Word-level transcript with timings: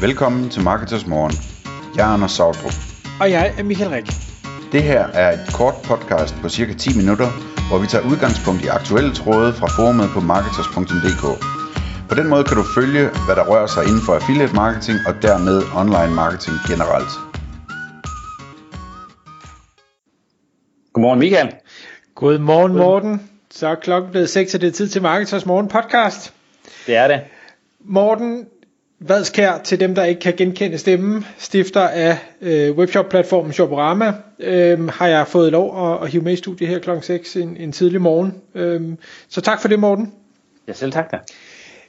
Velkommen 0.00 0.50
til 0.50 0.62
Marketers 0.62 1.06
Morgen. 1.06 1.34
Jeg 1.96 2.08
er 2.08 2.12
Anders 2.14 2.32
Sautrup. 2.32 2.76
Og 3.20 3.30
jeg 3.30 3.54
er 3.58 3.62
Michael 3.62 3.90
Rik. 3.90 4.06
Det 4.72 4.82
her 4.82 5.02
er 5.22 5.28
et 5.32 5.44
kort 5.58 5.74
podcast 5.84 6.34
på 6.42 6.48
cirka 6.48 6.72
10 6.72 6.96
minutter, 7.00 7.28
hvor 7.68 7.78
vi 7.82 7.86
tager 7.86 8.04
udgangspunkt 8.10 8.60
i 8.64 8.68
aktuelle 8.78 9.12
tråde 9.14 9.52
fra 9.52 9.68
forumet 9.76 10.08
på 10.14 10.20
marketers.dk. 10.20 11.24
På 12.08 12.14
den 12.14 12.26
måde 12.32 12.44
kan 12.44 12.56
du 12.56 12.64
følge, 12.78 13.04
hvad 13.26 13.36
der 13.38 13.44
rører 13.50 13.66
sig 13.66 13.82
inden 13.88 14.02
for 14.06 14.12
affiliate 14.14 14.54
marketing 14.54 14.98
og 15.08 15.14
dermed 15.26 15.56
online 15.80 16.14
marketing 16.22 16.56
generelt. 16.70 17.12
Godmorgen 20.92 21.20
Michael. 21.24 21.50
Godmorgen 22.14 22.72
Morten. 22.72 23.30
Så 23.50 23.68
er 23.68 23.74
klokken 23.74 24.10
blevet 24.10 24.30
6, 24.30 24.54
og 24.54 24.60
det 24.60 24.66
er 24.66 24.72
tid 24.72 24.88
til 24.88 25.02
Marketers 25.02 25.46
Morgen 25.46 25.68
podcast. 25.68 26.32
Det 26.86 26.96
er 26.96 27.08
det. 27.08 27.20
Morten 27.80 28.46
Vadskær, 29.00 29.58
til 29.64 29.80
dem 29.80 29.94
der 29.94 30.04
ikke 30.04 30.20
kan 30.20 30.34
genkende 30.36 30.78
stemmen, 30.78 31.26
stifter 31.38 31.80
af 31.80 32.18
øh, 32.42 32.76
webshop-platformen 32.76 33.52
Shoporama, 33.52 34.12
øh, 34.40 34.88
har 34.88 35.06
jeg 35.06 35.26
fået 35.26 35.52
lov 35.52 35.92
at, 35.92 36.04
at 36.04 36.10
hive 36.10 36.22
med 36.22 36.32
i 36.32 36.36
studiet 36.36 36.70
her 36.70 36.78
klokken 36.78 37.02
6 37.02 37.36
en, 37.36 37.56
en 37.56 37.72
tidlig 37.72 38.00
morgen. 38.00 38.34
Øh, 38.54 38.82
så 39.28 39.40
tak 39.40 39.60
for 39.60 39.68
det 39.68 39.78
Morten. 39.78 40.12
Ja, 40.68 40.72
selv 40.72 40.92
tak 40.92 41.12
da. 41.12 41.16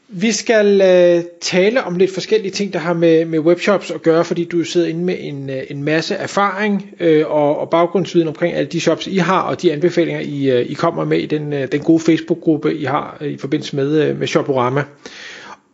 Vi 0.07 0.31
skal 0.31 0.81
øh, 0.81 1.23
tale 1.41 1.83
om 1.83 1.95
lidt 1.95 2.13
forskellige 2.13 2.51
ting, 2.51 2.73
der 2.73 2.79
har 2.79 2.93
med, 2.93 3.25
med 3.25 3.39
webshops 3.39 3.91
at 3.91 4.01
gøre, 4.01 4.25
fordi 4.25 4.43
du 4.43 4.63
sidder 4.63 4.87
inde 4.87 5.03
med 5.03 5.15
en, 5.19 5.49
øh, 5.49 5.63
en 5.69 5.83
masse 5.83 6.15
erfaring 6.15 6.89
øh, 6.99 7.27
og, 7.27 7.59
og 7.59 7.69
baggrundsviden 7.69 8.27
omkring 8.27 8.55
alle 8.55 8.69
de 8.69 8.79
shops, 8.79 9.07
I 9.07 9.17
har, 9.17 9.41
og 9.41 9.61
de 9.61 9.73
anbefalinger, 9.73 10.21
I, 10.21 10.49
øh, 10.49 10.71
I 10.71 10.73
kommer 10.73 11.05
med 11.05 11.17
i 11.19 11.25
den, 11.25 11.53
øh, 11.53 11.71
den 11.71 11.79
gode 11.79 11.99
Facebook-gruppe, 11.99 12.75
I 12.75 12.83
har 12.83 13.17
i 13.21 13.37
forbindelse 13.37 13.75
med, 13.75 14.13
med 14.13 14.27
Shoporama. 14.27 14.83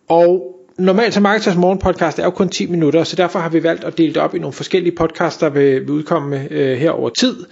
Og 0.08 0.55
normalt 0.78 1.14
så 1.14 1.20
Marketers 1.20 1.56
Morgen 1.56 1.80
podcast 1.80 2.20
er 2.20 2.24
jo 2.24 2.30
kun 2.30 2.50
10 2.50 2.66
minutter, 2.66 3.04
så 3.04 3.16
derfor 3.16 3.40
har 3.40 3.50
vi 3.50 3.64
valgt 3.64 3.84
at 3.84 3.98
dele 3.98 4.14
det 4.14 4.22
op 4.22 4.36
i 4.36 4.40
nogle 4.40 4.54
forskellige 4.54 4.96
podcasts, 4.96 5.40
der 5.40 5.50
vil, 5.50 5.82
vil 5.82 5.90
udkomme 5.90 6.48
øh, 6.52 6.78
her 6.78 6.92
over 6.92 7.10
tid. 7.10 7.46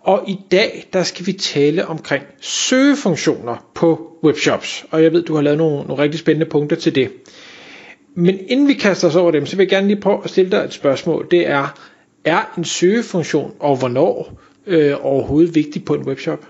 Og 0.00 0.24
i 0.28 0.38
dag, 0.50 0.88
der 0.92 1.02
skal 1.02 1.26
vi 1.26 1.32
tale 1.32 1.86
omkring 1.86 2.24
søgefunktioner 2.40 3.66
på 3.74 4.18
webshops. 4.24 4.86
Og 4.90 5.02
jeg 5.02 5.12
ved, 5.12 5.22
du 5.22 5.34
har 5.34 5.42
lavet 5.42 5.58
nogle, 5.58 5.86
nogle 5.86 6.02
rigtig 6.02 6.20
spændende 6.20 6.46
punkter 6.46 6.76
til 6.76 6.94
det. 6.94 7.12
Men 8.14 8.38
inden 8.48 8.68
vi 8.68 8.74
kaster 8.74 9.08
os 9.08 9.16
over 9.16 9.30
dem, 9.30 9.46
så 9.46 9.56
vil 9.56 9.64
jeg 9.64 9.70
gerne 9.70 9.86
lige 9.86 10.00
prøve 10.00 10.20
at 10.24 10.30
stille 10.30 10.50
dig 10.50 10.58
et 10.64 10.72
spørgsmål. 10.72 11.28
Det 11.30 11.48
er, 11.48 11.78
er 12.24 12.54
en 12.58 12.64
søgefunktion, 12.64 13.54
og 13.60 13.76
hvornår 13.76 14.32
øh, 14.66 14.94
overhovedet 15.02 15.54
vigtig 15.54 15.84
på 15.84 15.94
en 15.94 16.02
webshop? 16.02 16.46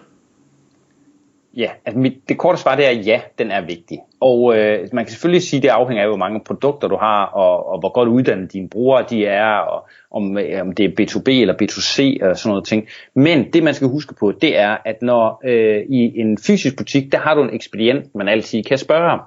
Ja, 1.56 1.70
altså 1.84 1.98
mit, 1.98 2.28
det 2.28 2.38
korte 2.38 2.58
svar 2.58 2.76
det 2.76 2.86
er 2.86 2.90
ja, 2.90 3.20
den 3.38 3.50
er 3.50 3.66
vigtig. 3.66 3.98
Og 4.20 4.58
øh, 4.58 4.88
man 4.92 5.04
kan 5.04 5.12
selvfølgelig 5.12 5.42
sige, 5.42 5.58
at 5.58 5.62
det 5.62 5.68
afhænger 5.68 6.02
af, 6.02 6.08
hvor 6.08 6.16
mange 6.16 6.40
produkter 6.46 6.88
du 6.88 6.96
har, 6.96 7.24
og, 7.24 7.66
og 7.66 7.80
hvor 7.80 7.92
godt 7.92 8.08
uddannet 8.08 8.52
dine 8.52 8.68
brugere 8.68 9.04
de 9.10 9.26
er, 9.26 9.56
og 9.56 9.88
om, 10.10 10.38
øh, 10.38 10.60
om 10.60 10.72
det 10.72 10.84
er 10.84 10.90
B2B 11.00 11.30
eller 11.30 11.54
B2C 11.54 12.26
og 12.26 12.36
sådan 12.36 12.50
noget 12.50 12.64
ting. 12.64 12.88
Men 13.14 13.52
det 13.52 13.62
man 13.62 13.74
skal 13.74 13.88
huske 13.88 14.14
på, 14.14 14.32
det 14.32 14.58
er, 14.58 14.76
at 14.84 15.02
når 15.02 15.40
øh, 15.44 15.82
i 15.88 16.20
en 16.20 16.38
fysisk 16.38 16.76
butik, 16.76 17.12
der 17.12 17.18
har 17.18 17.34
du 17.34 17.42
en 17.42 17.54
ekspedient, 17.54 18.14
man 18.14 18.28
altid 18.28 18.62
kan 18.62 18.78
spørge. 18.78 19.20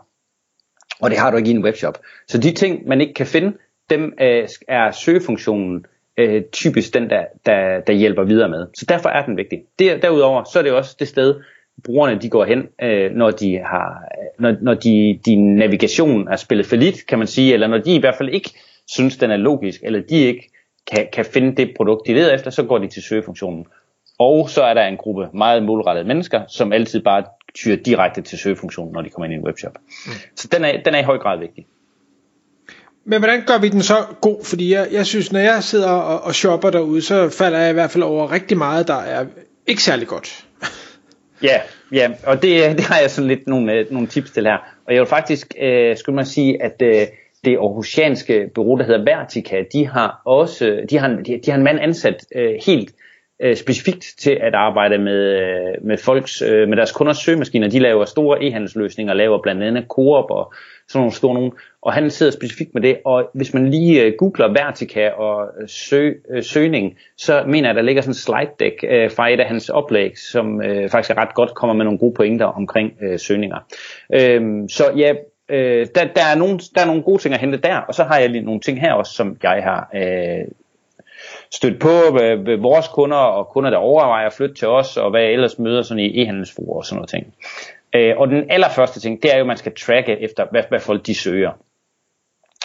Og 1.01 1.09
det 1.09 1.19
har 1.19 1.31
du 1.31 1.37
ikke 1.37 1.49
i 1.49 1.53
en 1.53 1.63
webshop. 1.63 1.97
Så 2.27 2.37
de 2.37 2.51
ting, 2.51 2.87
man 2.87 3.01
ikke 3.01 3.13
kan 3.13 3.25
finde, 3.25 3.57
dem 3.89 4.13
øh, 4.21 4.47
er 4.67 4.91
søgefunktionen 4.91 5.85
øh, 6.17 6.43
typisk 6.51 6.93
den, 6.93 7.09
der, 7.09 7.25
der, 7.45 7.79
der 7.79 7.93
hjælper 7.93 8.23
videre 8.23 8.49
med. 8.49 8.67
Så 8.73 8.85
derfor 8.89 9.09
er 9.09 9.25
den 9.25 9.37
vigtig. 9.37 9.63
Der, 9.79 9.97
derudover, 9.97 10.43
så 10.43 10.59
er 10.59 10.63
det 10.63 10.71
også 10.71 10.95
det 10.99 11.07
sted, 11.07 11.35
brugerne 11.83 12.21
de 12.21 12.29
går 12.29 12.45
hen, 12.45 12.67
øh, 12.81 13.11
når 13.11 13.31
de 13.31 13.57
har, 13.57 14.03
når, 14.39 14.55
når 14.61 14.73
de, 14.73 15.19
din 15.25 15.55
navigation 15.55 16.27
er 16.27 16.35
spillet 16.35 16.65
for 16.65 16.75
lidt, 16.75 17.07
kan 17.07 17.17
man 17.17 17.27
sige, 17.27 17.53
eller 17.53 17.67
når 17.67 17.77
de 17.77 17.95
i 17.95 17.99
hvert 17.99 18.15
fald 18.15 18.29
ikke 18.29 18.53
synes, 18.87 19.17
den 19.17 19.31
er 19.31 19.37
logisk, 19.37 19.79
eller 19.83 20.01
de 20.09 20.15
ikke 20.15 20.49
kan, 20.91 21.07
kan 21.13 21.25
finde 21.25 21.55
det 21.55 21.73
produkt, 21.77 22.07
de 22.07 22.13
leder 22.13 22.33
efter, 22.33 22.51
så 22.51 22.63
går 22.63 22.77
de 22.77 22.87
til 22.87 23.03
søgefunktionen. 23.03 23.65
Og 24.19 24.49
så 24.49 24.63
er 24.63 24.73
der 24.73 24.85
en 24.85 24.97
gruppe 24.97 25.27
meget 25.33 25.63
målrettede 25.63 26.07
mennesker, 26.07 26.41
som 26.47 26.73
altid 26.73 27.01
bare 27.03 27.23
tyrer 27.55 27.75
direkte 27.75 28.21
til 28.21 28.37
søgefunktionen, 28.37 28.93
når 28.93 29.01
de 29.01 29.09
kommer 29.09 29.25
ind 29.25 29.33
i 29.33 29.37
en 29.37 29.45
webshop. 29.45 29.77
Mm. 30.05 30.11
Så 30.35 30.47
den 30.51 30.65
er, 30.65 30.83
den 30.85 30.95
er 30.95 30.99
i 30.99 31.03
høj 31.03 31.17
grad 31.17 31.39
vigtig. 31.39 31.65
Men 33.05 33.19
hvordan 33.19 33.43
gør 33.47 33.57
vi 33.57 33.69
den 33.69 33.81
så 33.81 33.95
god? 34.21 34.45
Fordi 34.45 34.73
jeg, 34.73 34.87
jeg 34.91 35.05
synes, 35.05 35.31
når 35.31 35.39
jeg 35.39 35.63
sidder 35.63 35.89
og, 35.89 36.21
og 36.21 36.35
shopper 36.35 36.69
derude, 36.69 37.01
så 37.01 37.29
falder 37.29 37.59
jeg 37.59 37.69
i 37.69 37.73
hvert 37.73 37.91
fald 37.91 38.03
over 38.03 38.31
rigtig 38.31 38.57
meget, 38.57 38.87
der 38.87 38.97
er 38.97 39.25
ikke 39.67 39.83
særlig 39.83 40.07
godt. 40.07 40.45
Ja, 41.43 41.61
ja 41.91 42.11
og 42.25 42.41
det, 42.41 42.51
det 42.77 42.85
har 42.85 42.99
jeg 42.99 43.11
sådan 43.11 43.27
lidt 43.27 43.47
nogle, 43.47 43.73
øh, 43.73 43.91
nogle 43.91 44.07
tips 44.07 44.31
til 44.31 44.45
her. 44.45 44.57
Og 44.87 44.93
jeg 44.93 44.99
vil 44.99 45.07
faktisk, 45.07 45.53
øh, 45.61 45.97
skulle 45.97 46.15
man 46.15 46.25
sige, 46.25 46.63
at 46.63 46.81
øh, 46.81 47.07
det 47.45 47.57
aarhusianske 47.57 48.49
bureau, 48.55 48.77
der 48.77 48.83
hedder 48.83 49.03
Vertica, 49.03 49.63
de 49.73 49.87
har 49.87 50.21
også, 50.25 50.67
øh, 50.67 50.89
de 50.89 50.97
har, 50.97 51.07
de, 51.07 51.39
de 51.45 51.51
har 51.51 51.57
en 51.57 51.63
mand 51.63 51.79
ansat 51.79 52.25
øh, 52.35 52.53
helt 52.65 52.93
øh, 53.43 53.55
specifikt 53.55 54.05
til 54.17 54.37
at 54.41 54.55
arbejde 54.55 54.97
med, 54.97 55.39
øh, 55.41 55.87
med 55.87 55.97
folks, 55.97 56.41
øh, 56.41 56.67
med 56.69 56.77
deres 56.77 56.91
kunders 56.91 57.17
søgemaskiner. 57.17 57.69
De 57.69 57.79
laver 57.79 58.05
store 58.05 58.37
e-handelsløsninger, 58.41 59.13
laver 59.13 59.41
blandt 59.41 59.63
andet 59.63 59.85
Coop 59.87 60.31
og 60.31 60.53
sådan 60.87 60.99
nogle 60.99 61.13
store 61.13 61.33
nogen. 61.33 61.51
Og 61.81 61.93
han 61.93 62.09
sidder 62.09 62.31
specifikt 62.31 62.73
med 62.73 62.81
det, 62.81 62.97
og 63.05 63.29
hvis 63.33 63.53
man 63.53 63.69
lige 63.69 64.03
øh, 64.03 64.13
googler 64.17 64.47
Vertica 64.47 65.09
og 65.09 65.47
øh, 65.61 65.69
søg, 65.69 66.21
øh, 66.29 66.43
søgning, 66.43 66.97
så 67.17 67.43
mener 67.47 67.67
jeg, 67.67 67.69
at 67.69 67.75
der 67.75 67.81
ligger 67.81 68.01
sådan 68.01 68.11
en 68.11 68.15
slide 68.15 68.51
deck 68.59 68.83
øh, 68.83 69.11
fra 69.11 69.29
et 69.29 69.39
af 69.39 69.45
hans 69.45 69.69
oplæg, 69.69 70.17
som 70.17 70.61
øh, 70.61 70.89
faktisk 70.89 71.11
er 71.11 71.21
ret 71.21 71.33
godt, 71.33 71.55
kommer 71.55 71.73
med 71.75 71.85
nogle 71.85 71.99
gode 71.99 72.13
pointer 72.13 72.45
omkring 72.45 72.91
øh, 73.01 73.19
søgninger. 73.19 73.57
Øh, 74.13 74.41
så 74.69 74.83
ja, 74.97 75.13
øh, 75.49 75.87
der, 75.95 76.05
der, 76.15 76.25
er 76.33 76.37
nogle, 76.37 76.59
der 76.75 76.81
er 76.81 76.85
nogle 76.85 77.03
gode 77.03 77.21
ting 77.21 77.33
at 77.33 77.39
hente 77.39 77.57
der, 77.57 77.77
og 77.77 77.93
så 77.93 78.03
har 78.03 78.19
jeg 78.19 78.29
lige 78.29 78.45
nogle 78.45 78.59
ting 78.59 78.81
her 78.81 78.93
også, 78.93 79.13
som 79.13 79.37
jeg 79.43 79.63
har 79.63 79.89
øh, 79.95 80.47
stødt 81.51 81.79
på 81.79 81.87
ved, 81.87 82.45
ved 82.45 82.57
vores 82.57 82.87
kunder, 82.87 83.17
og 83.17 83.47
kunder, 83.47 83.69
der 83.69 83.77
overvejer 83.77 84.27
at 84.27 84.33
flytte 84.33 84.55
til 84.55 84.67
os, 84.67 84.97
og 84.97 85.09
hvad 85.09 85.21
jeg 85.21 85.31
ellers 85.31 85.59
møder 85.59 85.81
sådan 85.81 86.03
i 86.03 86.23
e-handelsforer 86.23 86.77
og 86.77 86.85
sådan 86.85 86.95
noget 86.95 87.09
ting. 87.09 87.33
Øh, 87.95 88.17
og 88.17 88.27
den 88.27 88.51
allerførste 88.51 88.99
ting, 88.99 89.23
det 89.23 89.33
er 89.33 89.37
jo, 89.37 89.43
at 89.43 89.47
man 89.47 89.57
skal 89.57 89.75
tracke 89.75 90.19
efter, 90.19 90.45
hvad, 90.51 90.63
hvad 90.69 90.79
folk 90.79 91.05
de 91.05 91.15
søger. 91.15 91.51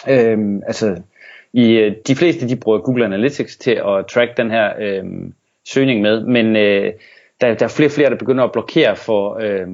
Øh, 0.09 0.61
altså, 0.67 1.01
i, 1.53 1.71
øh, 1.71 1.95
de 2.07 2.15
fleste 2.15 2.49
de 2.49 2.55
bruger 2.55 2.79
Google 2.79 3.05
Analytics 3.05 3.57
til 3.57 3.71
at 3.71 4.05
track 4.07 4.37
den 4.37 4.51
her 4.51 4.73
øh, 4.79 5.03
søgning 5.65 6.01
med, 6.01 6.25
men 6.25 6.55
øh, 6.55 6.93
der, 7.45 7.53
der 7.53 7.65
er 7.65 7.69
flere 7.69 7.87
og 7.87 7.91
flere, 7.91 8.09
der 8.09 8.15
begynder 8.17 8.43
at 8.43 8.51
blokere 8.51 8.95
for, 8.95 9.39
øh, 9.41 9.67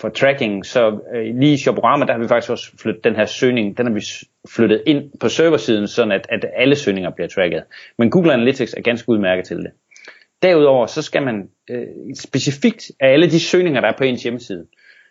for 0.00 0.08
tracking, 0.08 0.66
så 0.66 0.98
øh, 1.14 1.38
lige 1.40 1.52
i 1.52 1.56
Shoporama, 1.56 2.04
der 2.04 2.12
har 2.12 2.20
vi 2.20 2.28
faktisk 2.28 2.50
også 2.50 2.70
flyttet 2.82 3.04
den 3.04 3.16
her 3.16 3.24
søgning, 3.24 3.78
den 3.78 3.86
har 3.86 3.92
vi 3.92 4.02
flyttet 4.48 4.82
ind 4.86 5.10
på 5.20 5.28
serversiden, 5.28 5.88
sådan 5.88 6.12
at, 6.12 6.26
at 6.28 6.44
alle 6.56 6.76
søgninger 6.76 7.10
bliver 7.10 7.28
tracket. 7.28 7.62
Men 7.98 8.10
Google 8.10 8.32
Analytics 8.32 8.74
er 8.74 8.80
ganske 8.80 9.08
udmærket 9.08 9.44
til 9.44 9.56
det. 9.56 9.70
Derudover, 10.42 10.86
så 10.86 11.02
skal 11.02 11.22
man 11.22 11.48
øh, 11.70 11.86
specifikt 12.14 12.90
af 13.00 13.12
alle 13.12 13.30
de 13.30 13.40
søgninger, 13.40 13.80
der 13.80 13.88
er 13.88 13.96
på 13.98 14.04
ens 14.04 14.22
hjemmeside, 14.22 14.66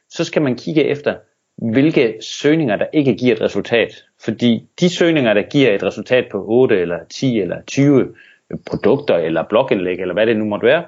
så 0.09 0.23
skal 0.23 0.41
man 0.41 0.55
kigge 0.55 0.83
efter, 0.83 1.15
hvilke 1.57 2.17
søgninger, 2.21 2.75
der 2.75 2.85
ikke 2.93 3.15
giver 3.15 3.35
et 3.35 3.41
resultat. 3.41 4.03
Fordi 4.25 4.67
de 4.79 4.89
søgninger, 4.89 5.33
der 5.33 5.41
giver 5.41 5.75
et 5.75 5.83
resultat 5.83 6.25
på 6.31 6.45
8 6.47 6.81
eller 6.81 6.97
10 7.09 7.39
eller 7.39 7.61
20 7.67 8.13
produkter 8.67 9.15
eller 9.15 9.43
blogindlæg 9.49 9.99
eller 9.99 10.13
hvad 10.13 10.25
det 10.25 10.37
nu 10.37 10.45
måtte 10.45 10.65
være, 10.65 10.83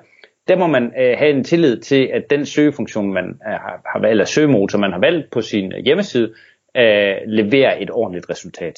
der 0.49 0.57
må 0.57 0.67
man 0.67 0.83
øh, 0.83 1.17
have 1.17 1.29
en 1.29 1.43
tillid 1.43 1.77
til, 1.77 2.09
at 2.13 2.29
den 2.29 2.45
søgefunktion, 2.45 3.13
man 3.13 3.25
øh, 3.25 3.51
har, 3.51 3.81
har 3.93 3.99
valgt, 3.99 4.11
eller 4.11 4.25
søgemotor, 4.25 4.79
man 4.79 4.91
har 4.91 4.99
valgt 4.99 5.31
på 5.31 5.41
sin 5.41 5.73
øh, 5.73 5.79
hjemmeside, 5.85 6.33
øh, 6.77 7.15
leverer 7.27 7.77
et 7.79 7.91
ordentligt 7.91 8.29
resultat. 8.29 8.75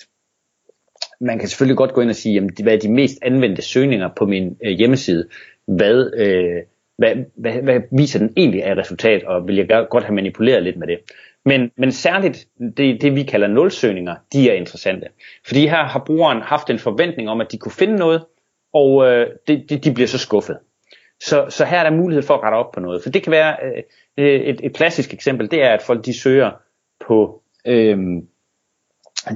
Man 1.21 1.39
kan 1.39 1.47
selvfølgelig 1.47 1.77
godt 1.77 1.93
gå 1.93 2.01
ind 2.01 2.09
og 2.09 2.15
sige, 2.15 2.33
jamen, 2.33 2.49
hvad 2.63 2.73
er 2.73 2.79
de 2.79 2.91
mest 2.91 3.17
anvendte 3.21 3.61
søgninger 3.61 4.09
på 4.17 4.25
min 4.25 4.57
øh, 4.63 4.71
hjemmeside? 4.71 5.27
Hvad, 5.67 6.11
øh, 6.17 6.61
hvad, 6.97 7.15
hvad, 7.35 7.53
hvad 7.53 7.81
viser 7.91 8.19
den 8.19 8.33
egentlig 8.37 8.63
af 8.63 8.77
resultat, 8.77 9.23
og 9.23 9.47
vil 9.47 9.55
jeg 9.55 9.87
godt 9.89 10.03
have 10.03 10.15
manipuleret 10.15 10.63
lidt 10.63 10.77
med 10.77 10.87
det. 10.87 10.99
Men, 11.45 11.71
men 11.77 11.91
særligt 11.91 12.47
det, 12.77 13.01
det, 13.01 13.15
vi 13.15 13.23
kalder 13.23 13.47
nulsøgninger, 13.47 14.15
de 14.33 14.49
er 14.49 14.53
interessante. 14.53 15.07
Fordi 15.47 15.59
her 15.67 15.83
har 15.83 16.03
brugeren 16.05 16.41
haft 16.41 16.69
en 16.69 16.79
forventning 16.79 17.29
om, 17.29 17.41
at 17.41 17.51
de 17.51 17.57
kunne 17.57 17.71
finde 17.71 17.95
noget, 17.95 18.23
og 18.73 19.07
øh, 19.07 19.27
de, 19.47 19.63
de, 19.69 19.77
de 19.77 19.93
bliver 19.93 20.07
så 20.07 20.17
skuffet. 20.17 20.57
Så, 21.21 21.45
så 21.49 21.65
her 21.65 21.79
er 21.79 21.89
der 21.89 21.97
mulighed 21.97 22.23
for 22.23 22.33
at 22.33 22.43
rette 22.43 22.55
op 22.55 22.71
på 22.71 22.79
noget. 22.79 23.03
For 23.03 23.09
det 23.09 23.23
kan 23.23 23.31
være 23.31 23.55
øh, 23.63 23.83
øh, 24.17 24.41
et, 24.41 24.59
et 24.63 24.73
klassisk 24.73 25.13
eksempel, 25.13 25.51
det 25.51 25.63
er, 25.63 25.69
at 25.69 25.81
folk 25.81 26.05
de 26.05 26.19
søger 26.19 26.51
på 27.07 27.41
øh, 27.67 27.97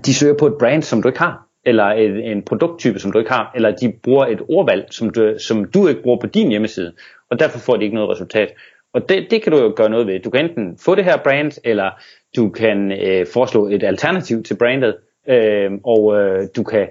de 0.05 0.13
søger 0.13 0.33
på 0.39 0.47
et 0.47 0.55
brand, 0.59 0.83
som 0.83 1.01
du 1.01 1.07
ikke 1.07 1.19
har, 1.19 1.47
eller 1.65 1.85
en, 1.85 2.11
en 2.11 2.43
produkttype, 2.43 2.99
som 2.99 3.11
du 3.11 3.19
ikke 3.19 3.31
har, 3.31 3.51
eller 3.55 3.71
de 3.71 3.93
bruger 4.03 4.25
et 4.25 4.41
ordvalg, 4.49 4.85
som 4.91 5.09
du, 5.09 5.35
som 5.39 5.65
du 5.65 5.87
ikke 5.87 6.01
bruger 6.01 6.19
på 6.19 6.27
din 6.27 6.49
hjemmeside, 6.49 6.93
og 7.29 7.39
derfor 7.39 7.59
får 7.59 7.77
de 7.77 7.83
ikke 7.83 7.95
noget 7.95 8.09
resultat. 8.09 8.53
Og 8.93 9.09
det, 9.09 9.27
det 9.31 9.41
kan 9.41 9.51
du 9.51 9.57
jo 9.57 9.73
gøre 9.75 9.89
noget 9.89 10.07
ved. 10.07 10.19
Du 10.19 10.29
kan 10.29 10.45
enten 10.45 10.77
få 10.77 10.95
det 10.95 11.05
her 11.05 11.17
brand, 11.17 11.51
eller 11.63 11.91
du 12.35 12.49
kan 12.49 12.91
øh, 12.91 13.25
foreslå 13.33 13.67
et 13.67 13.83
alternativ 13.83 14.43
til 14.43 14.57
brandet, 14.57 14.95
øh, 15.29 15.71
og 15.83 16.19
øh, 16.19 16.47
du 16.55 16.63
kan 16.63 16.87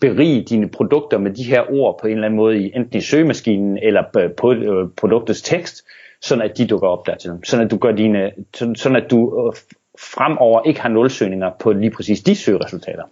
berige 0.00 0.42
dine 0.42 0.68
produkter 0.68 1.18
med 1.18 1.30
de 1.30 1.44
her 1.44 1.72
ord 1.72 1.98
på 2.00 2.06
en 2.06 2.12
eller 2.12 2.26
anden 2.26 2.36
måde, 2.36 2.58
i, 2.58 2.72
enten 2.74 2.98
i 2.98 3.00
søgemaskinen 3.00 3.78
eller 3.82 4.02
på 4.36 4.52
øh, 4.52 4.88
produktets 4.96 5.42
tekst, 5.42 5.84
sådan 6.22 6.44
at 6.44 6.58
de 6.58 6.66
dukker 6.66 6.88
op 6.88 7.06
dertil. 7.06 7.30
Sådan 7.44 7.64
at 7.64 7.70
du 7.70 7.76
gør 7.76 7.92
dine, 7.92 8.30
sådan 8.54 8.96
at 8.96 9.10
du 9.10 9.46
øh, 9.46 9.52
fremover 10.00 10.62
ikke 10.62 10.80
har 10.80 10.88
nulsøgninger 10.88 11.50
på 11.60 11.72
lige 11.72 11.90
præcis 11.90 12.20
de 12.20 12.34
søgeresultater. 12.34 13.02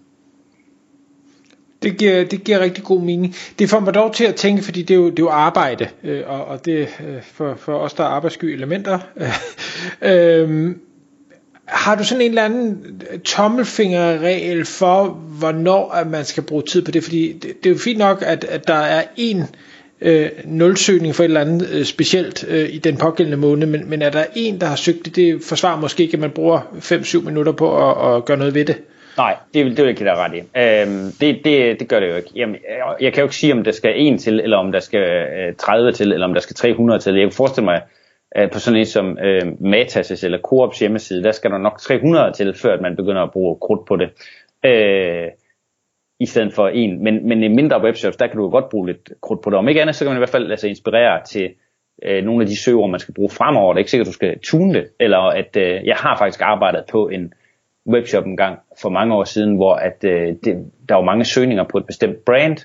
Det 1.82 1.98
giver, 1.98 2.24
det 2.24 2.44
giver 2.44 2.60
rigtig 2.60 2.84
god 2.84 3.00
mening. 3.00 3.34
Det 3.58 3.70
får 3.70 3.80
mig 3.80 3.94
dog 3.94 4.14
til 4.14 4.24
at 4.24 4.34
tænke, 4.34 4.62
fordi 4.62 4.82
det 4.82 4.94
er 4.94 4.98
jo, 4.98 5.10
det 5.10 5.18
er 5.18 5.22
jo 5.22 5.28
arbejde, 5.28 5.88
øh, 6.02 6.22
og, 6.26 6.44
og 6.44 6.64
det 6.64 6.88
øh, 7.06 7.22
for, 7.22 7.54
for 7.54 7.78
os, 7.78 7.94
der 7.94 8.04
er 8.04 8.08
arbejdssky 8.08 8.44
elementer. 8.44 8.98
øh, 10.02 10.42
øhm, 10.42 10.80
har 11.66 11.94
du 11.94 12.04
sådan 12.04 12.22
en 12.22 12.30
eller 12.30 12.44
anden 12.44 13.02
øh, 13.10 13.18
tommelfingerregel 13.18 14.64
for, 14.64 15.04
hvornår 15.38 15.90
at 15.90 16.06
man 16.06 16.24
skal 16.24 16.42
bruge 16.42 16.62
tid 16.62 16.84
på 16.84 16.90
det? 16.90 17.04
Fordi 17.04 17.32
det, 17.32 17.42
det 17.42 17.66
er 17.66 17.70
jo 17.70 17.78
fint 17.78 17.98
nok, 17.98 18.22
at, 18.26 18.44
at 18.44 18.68
der 18.68 18.74
er 18.74 19.02
en 19.16 19.44
øh, 20.00 20.28
nulsøgning 20.44 21.14
for 21.14 21.22
et 21.22 21.28
eller 21.28 21.40
andet 21.40 21.70
øh, 21.72 21.84
specielt 21.84 22.44
øh, 22.48 22.68
i 22.74 22.78
den 22.78 22.96
pågældende 22.96 23.36
måned, 23.36 23.66
men, 23.66 23.90
men 23.90 24.02
er 24.02 24.10
der 24.10 24.24
en, 24.34 24.60
der 24.60 24.66
har 24.66 24.76
søgt 24.76 25.04
det, 25.04 25.16
det 25.16 25.42
forsvarer 25.48 25.80
måske 25.80 26.02
ikke, 26.02 26.14
at 26.14 26.20
man 26.20 26.30
bruger 26.30 26.60
5-7 26.60 27.20
minutter 27.20 27.52
på 27.52 27.90
at, 27.90 28.16
at 28.16 28.24
gøre 28.24 28.36
noget 28.36 28.54
ved 28.54 28.64
det. 28.64 28.76
Nej, 29.16 29.36
det 29.54 29.64
vil, 29.64 29.76
det 29.76 29.84
vil 29.84 29.90
jeg 29.90 30.00
ikke 30.00 30.14
ret 30.14 30.34
i. 30.34 30.38
Øhm, 30.38 31.12
det, 31.20 31.44
det, 31.44 31.80
det 31.80 31.88
gør 31.88 32.00
det 32.00 32.08
jo 32.08 32.16
ikke. 32.16 32.28
Jamen, 32.36 32.56
jeg, 32.68 32.96
jeg 33.00 33.12
kan 33.12 33.20
jo 33.20 33.26
ikke 33.26 33.36
sige, 33.36 33.52
om 33.52 33.64
der 33.64 33.72
skal 33.72 33.92
en 33.96 34.18
til, 34.18 34.40
eller 34.40 34.56
om 34.56 34.72
der 34.72 34.80
skal 34.80 35.00
øh, 35.00 35.54
30 35.58 35.92
til, 35.92 36.12
eller 36.12 36.26
om 36.26 36.34
der 36.34 36.40
skal 36.40 36.56
300 36.56 37.00
til. 37.00 37.14
Jeg 37.14 37.22
kan 37.22 37.32
forestille 37.32 37.64
mig, 37.64 37.80
at 38.36 38.50
på 38.50 38.58
sådan 38.58 38.80
en 38.80 38.86
som 38.86 39.18
øh, 39.18 39.42
Matas' 39.42 40.24
eller 40.24 40.38
Coops 40.38 40.78
hjemmeside, 40.78 41.22
der 41.22 41.32
skal 41.32 41.50
der 41.50 41.58
nok 41.58 41.78
300 41.78 42.32
til, 42.32 42.54
før 42.54 42.80
man 42.80 42.96
begynder 42.96 43.22
at 43.22 43.30
bruge 43.32 43.58
krudt 43.60 43.86
på 43.86 43.96
det. 43.96 44.10
Øh, 44.64 45.28
i 46.20 46.26
stedet 46.26 46.54
for 46.54 46.68
en. 46.68 47.04
Men, 47.04 47.28
men 47.28 47.42
i 47.42 47.48
mindre 47.48 47.82
webshops, 47.82 48.16
der 48.16 48.26
kan 48.26 48.36
du 48.36 48.50
godt 48.50 48.68
bruge 48.68 48.86
lidt 48.86 49.12
krudt 49.20 49.42
på 49.42 49.50
det. 49.50 49.58
Om 49.58 49.68
ikke 49.68 49.82
andet, 49.82 49.96
så 49.96 50.04
kan 50.04 50.10
man 50.10 50.16
i 50.16 50.20
hvert 50.20 50.30
fald 50.30 50.46
lade 50.46 50.60
sig 50.60 50.70
inspirere 50.70 51.24
til 51.24 51.50
øh, 52.02 52.24
nogle 52.24 52.42
af 52.42 52.48
de 52.48 52.56
søger, 52.56 52.86
man 52.86 53.00
skal 53.00 53.14
bruge 53.14 53.30
fremover. 53.30 53.72
Det 53.72 53.76
er 53.76 53.80
ikke 53.80 53.90
sikkert, 53.90 54.06
at 54.06 54.12
du 54.12 54.14
skal 54.14 54.38
tune 54.38 54.74
det. 54.74 54.88
Eller 55.00 55.18
at 55.18 55.56
øh, 55.56 55.86
jeg 55.86 55.96
har 55.96 56.18
faktisk 56.18 56.40
arbejdet 56.42 56.84
på 56.90 57.08
en 57.08 57.32
webshop 57.88 58.26
en 58.26 58.36
gang 58.36 58.58
for 58.82 58.88
mange 58.88 59.14
år 59.14 59.24
siden, 59.24 59.56
hvor 59.56 59.74
at, 59.74 60.04
øh, 60.04 60.34
det, 60.44 60.72
der 60.88 60.94
var 60.94 61.02
mange 61.02 61.24
søgninger 61.24 61.64
på 61.64 61.78
et 61.78 61.86
bestemt 61.86 62.24
brand, 62.24 62.56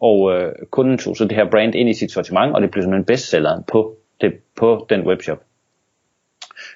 og 0.00 0.34
øh, 0.34 0.52
kunden 0.70 0.98
tog 0.98 1.16
så 1.16 1.24
det 1.24 1.36
her 1.36 1.50
brand 1.50 1.74
ind 1.74 1.88
i 1.88 1.94
sit 1.94 2.12
sortiment, 2.12 2.54
og 2.54 2.62
det 2.62 2.70
blev 2.70 2.82
sådan 2.82 2.98
en 2.98 3.04
bestseller 3.04 3.62
på, 3.72 3.96
det, 4.24 4.38
på 4.56 4.86
den 4.90 5.06
webshop. 5.06 5.38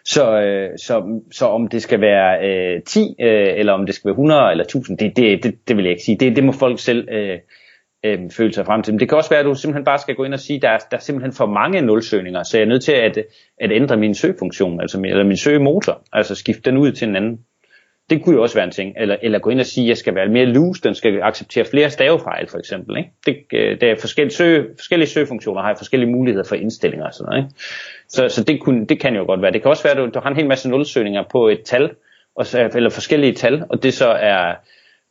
Så, 0.04 0.40
øh, 0.40 0.78
så, 0.78 1.20
så 1.32 1.46
om 1.46 1.68
det 1.68 1.82
skal 1.82 2.00
være 2.00 2.48
øh, 2.48 2.82
10, 2.82 3.00
øh, 3.20 3.54
eller 3.56 3.72
om 3.72 3.86
det 3.86 3.94
skal 3.94 4.08
være 4.08 4.12
100 4.12 4.50
eller 4.50 4.64
1000, 4.64 4.98
det, 4.98 5.16
det, 5.16 5.42
det, 5.42 5.68
det 5.68 5.76
vil 5.76 5.84
jeg 5.84 5.90
ikke 5.90 6.02
sige. 6.02 6.18
Det, 6.18 6.36
det 6.36 6.44
må 6.44 6.52
folk 6.52 6.78
selv 6.78 7.08
øh, 7.10 7.38
øh, 8.04 8.30
føle 8.30 8.52
sig 8.52 8.66
frem 8.66 8.82
til. 8.82 8.94
Men 8.94 9.00
det 9.00 9.08
kan 9.08 9.18
også 9.18 9.30
være, 9.30 9.40
at 9.40 9.46
du 9.46 9.54
simpelthen 9.54 9.84
bare 9.84 9.98
skal 9.98 10.14
gå 10.14 10.24
ind 10.24 10.34
og 10.34 10.40
sige, 10.40 10.56
at 10.56 10.62
der, 10.62 10.68
er, 10.68 10.78
der 10.90 10.96
er 10.96 11.00
simpelthen 11.00 11.32
for 11.32 11.46
mange 11.46 11.80
nulsøgninger, 11.80 12.42
så 12.42 12.56
jeg 12.56 12.64
er 12.64 12.68
nødt 12.68 12.84
til 12.84 12.92
at, 12.92 13.18
at 13.60 13.72
ændre 13.72 13.96
min 13.96 14.14
søgefunktion, 14.14 14.80
altså 14.80 15.00
min, 15.00 15.10
eller 15.10 15.24
min 15.24 15.36
søgemotor, 15.36 16.02
altså 16.12 16.34
skifte 16.34 16.70
den 16.70 16.78
ud 16.78 16.92
til 16.92 17.08
en 17.08 17.16
anden. 17.16 17.38
Det 18.10 18.22
kunne 18.22 18.34
jo 18.34 18.42
også 18.42 18.54
være 18.54 18.64
en 18.64 18.70
ting. 18.70 18.94
Eller, 18.96 19.16
eller 19.22 19.38
gå 19.38 19.50
ind 19.50 19.60
og 19.60 19.66
sige, 19.66 19.84
at 19.84 19.88
jeg 19.88 19.96
skal 19.96 20.14
være 20.14 20.28
mere 20.28 20.44
loose, 20.44 20.82
den 20.82 20.94
skal 20.94 21.22
acceptere 21.22 21.64
flere 21.64 21.90
stavefejl 21.90 22.48
for 22.48 22.58
eksempel. 22.58 22.96
Ikke? 22.96 23.10
Det, 23.26 23.36
øh, 23.52 23.80
der 23.80 23.90
er 23.90 23.96
forskellige, 24.00 24.34
søge, 24.34 24.66
forskellige 24.76 25.08
søgefunktioner, 25.08 25.62
har 25.62 25.74
forskellige 25.74 26.10
muligheder 26.10 26.44
for 26.44 26.54
indstillinger 26.54 27.06
og 27.06 27.14
sådan 27.14 27.30
noget. 27.30 27.44
Ikke? 27.44 27.54
Så, 28.08 28.28
så 28.28 28.44
det, 28.44 28.60
kunne, 28.60 28.86
det 28.86 29.00
kan 29.00 29.14
jo 29.16 29.24
godt 29.24 29.42
være. 29.42 29.52
Det 29.52 29.62
kan 29.62 29.70
også 29.70 29.82
være, 29.82 29.92
at 29.92 29.98
du, 29.98 30.10
du 30.14 30.20
har 30.22 30.30
en 30.30 30.36
hel 30.36 30.48
masse 30.48 30.70
nulsøgninger 30.70 31.24
på 31.30 31.48
et 31.48 31.60
tal, 31.64 31.90
og 32.36 32.46
så, 32.46 32.70
eller 32.74 32.90
forskellige 32.90 33.32
tal, 33.32 33.64
og 33.70 33.82
det 33.82 33.94
så 33.94 34.08
er 34.08 34.54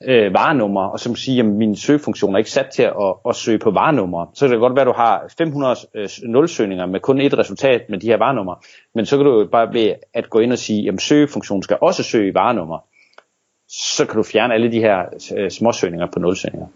øh, 0.03 0.33
varenummer, 0.33 0.81
og 0.81 0.99
som 0.99 1.15
siger, 1.15 1.43
at 1.43 1.49
min 1.49 1.75
søgefunktion 1.75 2.33
er 2.33 2.37
ikke 2.37 2.51
sat 2.51 2.65
til 2.73 2.83
at, 2.83 3.13
at 3.29 3.35
søge 3.35 3.59
på 3.59 3.71
varenummer. 3.71 4.31
Så 4.33 4.45
kan 4.45 4.51
det 4.51 4.59
godt 4.59 4.75
være, 4.75 4.81
at 4.81 4.87
du 4.87 4.93
har 4.93 5.33
500 5.37 5.75
øh, 5.95 6.09
nulsøgninger 6.23 6.85
med 6.85 6.99
kun 6.99 7.21
et 7.21 7.37
resultat 7.37 7.89
med 7.89 7.99
de 7.99 8.07
her 8.07 8.17
varenummer, 8.17 8.55
men 8.95 9.05
så 9.05 9.17
kan 9.17 9.25
du 9.25 9.39
jo 9.39 9.47
bare 9.51 9.73
ved 9.73 9.93
at 10.13 10.29
gå 10.29 10.39
ind 10.39 10.51
og 10.51 10.57
sige, 10.57 10.91
at 10.91 11.01
søgefunktionen 11.01 11.63
skal 11.63 11.77
også 11.81 12.03
søge 12.03 12.31
i 12.31 12.33
varenummer. 12.33 12.79
Så 13.69 14.05
kan 14.05 14.15
du 14.15 14.23
fjerne 14.23 14.53
alle 14.53 14.71
de 14.71 14.79
her 14.79 14.97
øh, 15.37 15.51
småsøgninger 15.51 16.07
på 16.13 16.19
nulsøgninger. 16.19 16.67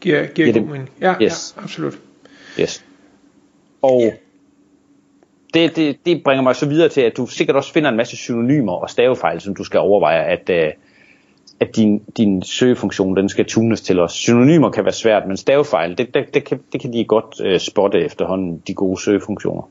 Giver, 0.00 0.26
giver 0.26 0.52
god 0.52 0.62
mening. 0.62 0.90
Ja, 1.00 1.14
yes. 1.22 1.54
ja, 1.56 1.62
absolut. 1.62 1.98
Yes. 2.60 2.84
Og 3.82 4.02
det, 5.54 5.76
det, 5.76 5.96
det 6.06 6.22
bringer 6.24 6.42
mig 6.42 6.56
så 6.56 6.68
videre 6.68 6.88
til, 6.88 7.00
at 7.00 7.16
du 7.16 7.26
sikkert 7.26 7.56
også 7.56 7.72
finder 7.72 7.90
en 7.90 7.96
masse 7.96 8.16
synonymer 8.16 8.72
og 8.72 8.90
stavefejl, 8.90 9.40
som 9.40 9.54
du 9.54 9.64
skal 9.64 9.80
overveje, 9.80 10.24
at, 10.24 10.50
øh, 10.50 10.72
at 11.60 11.76
din, 11.76 12.02
din 12.16 12.42
søgefunktion 12.42 13.16
den 13.16 13.28
skal 13.28 13.44
tunes 13.44 13.80
til 13.80 14.00
os. 14.00 14.12
Synonymer 14.12 14.70
kan 14.70 14.84
være 14.84 14.92
svært, 14.92 15.22
men 15.26 15.36
stavefejl, 15.36 15.98
det, 15.98 16.14
det, 16.14 16.34
det, 16.34 16.44
kan, 16.44 16.60
det 16.72 16.80
kan 16.80 16.92
de 16.92 17.04
godt 17.04 17.40
uh, 17.54 17.58
spotte 17.58 18.00
efterhånden, 18.00 18.62
de 18.66 18.74
gode 18.74 19.00
søgefunktioner, 19.00 19.70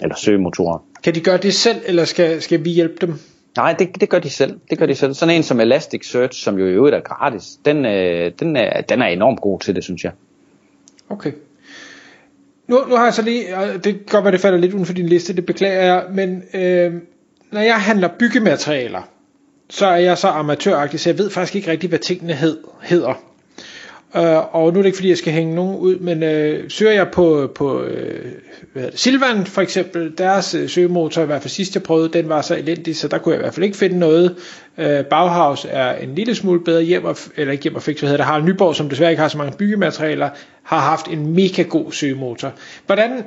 eller 0.00 0.16
søgemotorer. 0.16 0.84
Kan 1.04 1.14
de 1.14 1.20
gøre 1.20 1.36
det 1.36 1.54
selv, 1.54 1.76
eller 1.86 2.04
skal, 2.04 2.42
skal 2.42 2.64
vi 2.64 2.70
hjælpe 2.70 3.06
dem? 3.06 3.14
Nej, 3.56 3.72
det, 3.72 4.00
det 4.00 4.08
gør 4.08 4.18
de 4.18 4.30
selv. 4.30 4.58
Det 4.70 4.78
gør 4.78 4.86
de 4.86 4.94
selv. 4.94 5.14
Sådan 5.14 5.34
en 5.34 5.42
som 5.42 5.60
Elasticsearch, 5.60 6.44
som 6.44 6.58
jo 6.58 6.66
i 6.66 6.70
øvrigt 6.70 6.96
er 6.96 7.00
gratis, 7.00 7.58
den, 7.64 7.86
øh, 7.86 8.32
den, 8.40 8.56
er, 8.56 8.80
den 8.80 9.02
er 9.02 9.06
enormt 9.06 9.40
god 9.40 9.60
til 9.60 9.74
det, 9.74 9.84
synes 9.84 10.04
jeg. 10.04 10.12
Okay. 11.08 11.32
Nu, 12.68 12.78
nu 12.88 12.96
har 12.96 13.04
jeg 13.04 13.14
så 13.14 13.22
lige, 13.22 13.44
det 13.74 13.82
kan 13.84 14.04
godt 14.10 14.24
være, 14.24 14.32
det 14.32 14.40
falder 14.40 14.58
lidt 14.58 14.74
uden 14.74 14.86
for 14.86 14.92
din 14.92 15.06
liste, 15.06 15.36
det 15.36 15.46
beklager 15.46 15.82
jeg, 15.82 16.04
men 16.10 16.42
øh, 16.54 16.92
når 17.52 17.60
jeg 17.60 17.74
handler 17.74 18.08
byggematerialer, 18.18 19.02
så 19.70 19.86
er 19.86 19.96
jeg 19.96 20.18
så 20.18 20.28
amatøragtig, 20.28 21.00
så 21.00 21.10
jeg 21.10 21.18
ved 21.18 21.30
faktisk 21.30 21.56
ikke 21.56 21.70
rigtig, 21.70 21.88
hvad 21.88 21.98
tingene 21.98 22.32
hed, 22.32 22.58
hedder. 22.82 23.14
Uh, 24.18 24.54
og 24.54 24.72
nu 24.72 24.78
er 24.78 24.82
det 24.82 24.86
ikke 24.86 24.96
fordi 24.96 25.08
jeg 25.08 25.18
skal 25.18 25.32
hænge 25.32 25.54
nogen 25.54 25.76
ud 25.76 25.96
Men 25.96 26.22
uh, 26.22 26.70
søger 26.70 26.92
jeg 26.92 27.08
på, 27.12 27.52
på 27.54 27.80
uh, 27.80 27.88
hvad 28.72 28.82
det, 28.82 29.00
Silvan 29.00 29.46
for 29.46 29.62
eksempel 29.62 30.12
Deres 30.18 30.54
uh, 30.54 30.68
søgemotor 30.68 31.22
i 31.22 31.26
hvert 31.26 31.42
fald 31.42 31.50
sidst 31.50 31.74
jeg 31.74 31.82
prøvede 31.82 32.08
Den 32.08 32.28
var 32.28 32.42
så 32.42 32.56
elendig 32.56 32.96
så 32.96 33.08
der 33.08 33.18
kunne 33.18 33.32
jeg 33.32 33.40
i 33.40 33.42
hvert 33.42 33.54
fald 33.54 33.64
ikke 33.64 33.76
finde 33.76 33.98
noget. 33.98 34.36
Uh, 34.78 35.04
Bauhaus 35.10 35.66
er 35.70 35.92
en 35.92 36.14
lille 36.14 36.34
smule 36.34 36.60
bedre 36.64 36.82
hjem 36.82 37.04
og, 37.04 37.16
Eller 37.36 37.52
ikke 37.52 37.62
hjem 37.62 37.74
og 37.74 37.82
fik, 37.82 37.98
så 37.98 38.06
hedder 38.06 38.16
det 38.16 38.26
Harald 38.26 38.44
Nyborg 38.44 38.76
som 38.76 38.88
desværre 38.88 39.10
ikke 39.10 39.22
har 39.22 39.28
så 39.28 39.38
mange 39.38 39.56
byggematerialer 39.58 40.28
Har 40.62 40.78
haft 40.80 41.08
en 41.08 41.34
mega 41.34 41.62
god 41.62 41.92
søgemotor. 41.92 42.52
Hvordan 42.86 43.22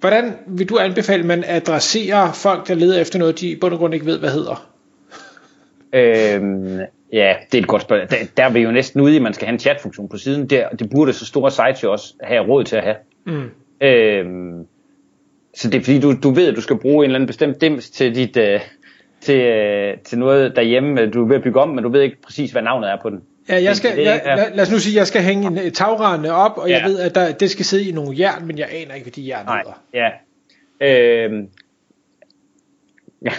Hvordan 0.00 0.34
vil 0.46 0.68
du 0.68 0.78
anbefale 0.78 1.22
man 1.22 1.44
adresserer 1.46 2.32
folk 2.32 2.68
der 2.68 2.74
leder 2.74 3.00
efter 3.00 3.18
noget 3.18 3.40
De 3.40 3.48
i 3.48 3.56
bund 3.56 3.72
og 3.72 3.78
grund 3.78 3.94
ikke 3.94 4.06
ved 4.06 4.18
hvad 4.18 4.30
hedder? 4.30 4.67
Øhm, 5.92 6.78
ja, 7.12 7.36
det 7.52 7.58
er 7.58 7.62
et 7.62 7.66
godt 7.66 7.82
spørgsmål. 7.82 8.18
Der, 8.18 8.26
der 8.36 8.44
er 8.44 8.50
vi 8.50 8.60
jo 8.60 8.70
næsten 8.70 9.00
ude 9.00 9.12
i, 9.12 9.16
at 9.16 9.22
man 9.22 9.34
skal 9.34 9.46
have 9.46 9.52
en 9.52 9.58
chatfunktion 9.58 10.08
på 10.08 10.18
siden. 10.18 10.50
Det, 10.50 10.64
det 10.78 10.90
burde 10.90 11.12
så 11.12 11.26
store 11.26 11.50
sites 11.50 11.82
jo 11.82 11.92
også 11.92 12.14
have 12.22 12.44
råd 12.44 12.64
til 12.64 12.76
at 12.76 12.82
have. 12.82 12.96
Mm. 13.26 13.50
Øhm, 13.80 14.66
så 15.54 15.70
det 15.70 15.78
er 15.78 15.84
fordi, 15.84 16.00
du, 16.00 16.14
du 16.22 16.30
ved, 16.30 16.48
at 16.48 16.56
du 16.56 16.60
skal 16.60 16.76
bruge 16.76 17.04
en 17.04 17.10
eller 17.10 17.14
anden 17.14 17.26
bestemt 17.26 17.60
dims 17.60 17.90
til 17.90 18.14
dit... 18.14 18.36
Uh, 18.36 18.60
til, 19.20 19.40
uh, 19.94 20.02
til 20.04 20.18
noget 20.18 20.56
derhjemme, 20.56 21.10
du 21.10 21.24
er 21.24 21.28
ved 21.28 21.36
at 21.36 21.42
bygge 21.42 21.60
om, 21.60 21.68
men 21.68 21.84
du 21.84 21.90
ved 21.90 22.02
ikke 22.02 22.16
præcis, 22.22 22.52
hvad 22.52 22.62
navnet 22.62 22.90
er 22.90 22.96
på 23.02 23.10
den. 23.10 23.22
Ja, 23.48 23.62
jeg 23.62 23.76
skal, 23.76 23.98
jeg, 23.98 24.22
lad, 24.26 24.54
lad 24.54 24.62
os 24.62 24.70
nu 24.70 24.78
sige, 24.78 24.92
at 24.92 24.98
jeg 24.98 25.06
skal 25.06 25.22
hænge 25.22 25.66
en 25.66 25.72
tagrende 25.72 26.32
op, 26.32 26.58
og 26.58 26.68
ja. 26.68 26.78
jeg 26.78 26.84
ved, 26.84 26.98
at 26.98 27.14
der, 27.14 27.32
det 27.32 27.50
skal 27.50 27.64
sidde 27.64 27.88
i 27.88 27.92
nogle 27.92 28.18
jern, 28.18 28.46
men 28.46 28.58
jeg 28.58 28.68
aner 28.72 28.94
ikke, 28.94 29.04
hvad 29.04 29.12
de 29.12 29.28
jern 29.28 29.46
Nej, 29.46 29.62
hedder. 29.62 29.82
Ja. 29.94 30.10
Øhm, 30.80 31.48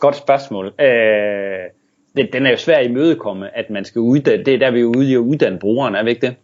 godt 0.00 0.16
spørgsmål. 0.16 0.66
Øh, 0.80 1.58
det, 2.16 2.28
den 2.32 2.46
er 2.46 2.50
jo 2.50 2.56
svær 2.56 2.76
at 2.76 2.86
imødekomme, 2.86 3.58
at 3.58 3.70
man 3.70 3.84
skal 3.84 4.00
uddanne, 4.00 4.44
det 4.44 4.54
er 4.54 4.58
der 4.58 4.70
vi 4.70 4.80
er 4.80 4.84
ude 4.84 5.10
i 5.10 5.14
at 5.14 5.18
uddanne 5.18 5.58
brugeren, 5.58 5.94
er 5.94 6.04
vi 6.04 6.10
ikke 6.10 6.26
det? 6.26 6.34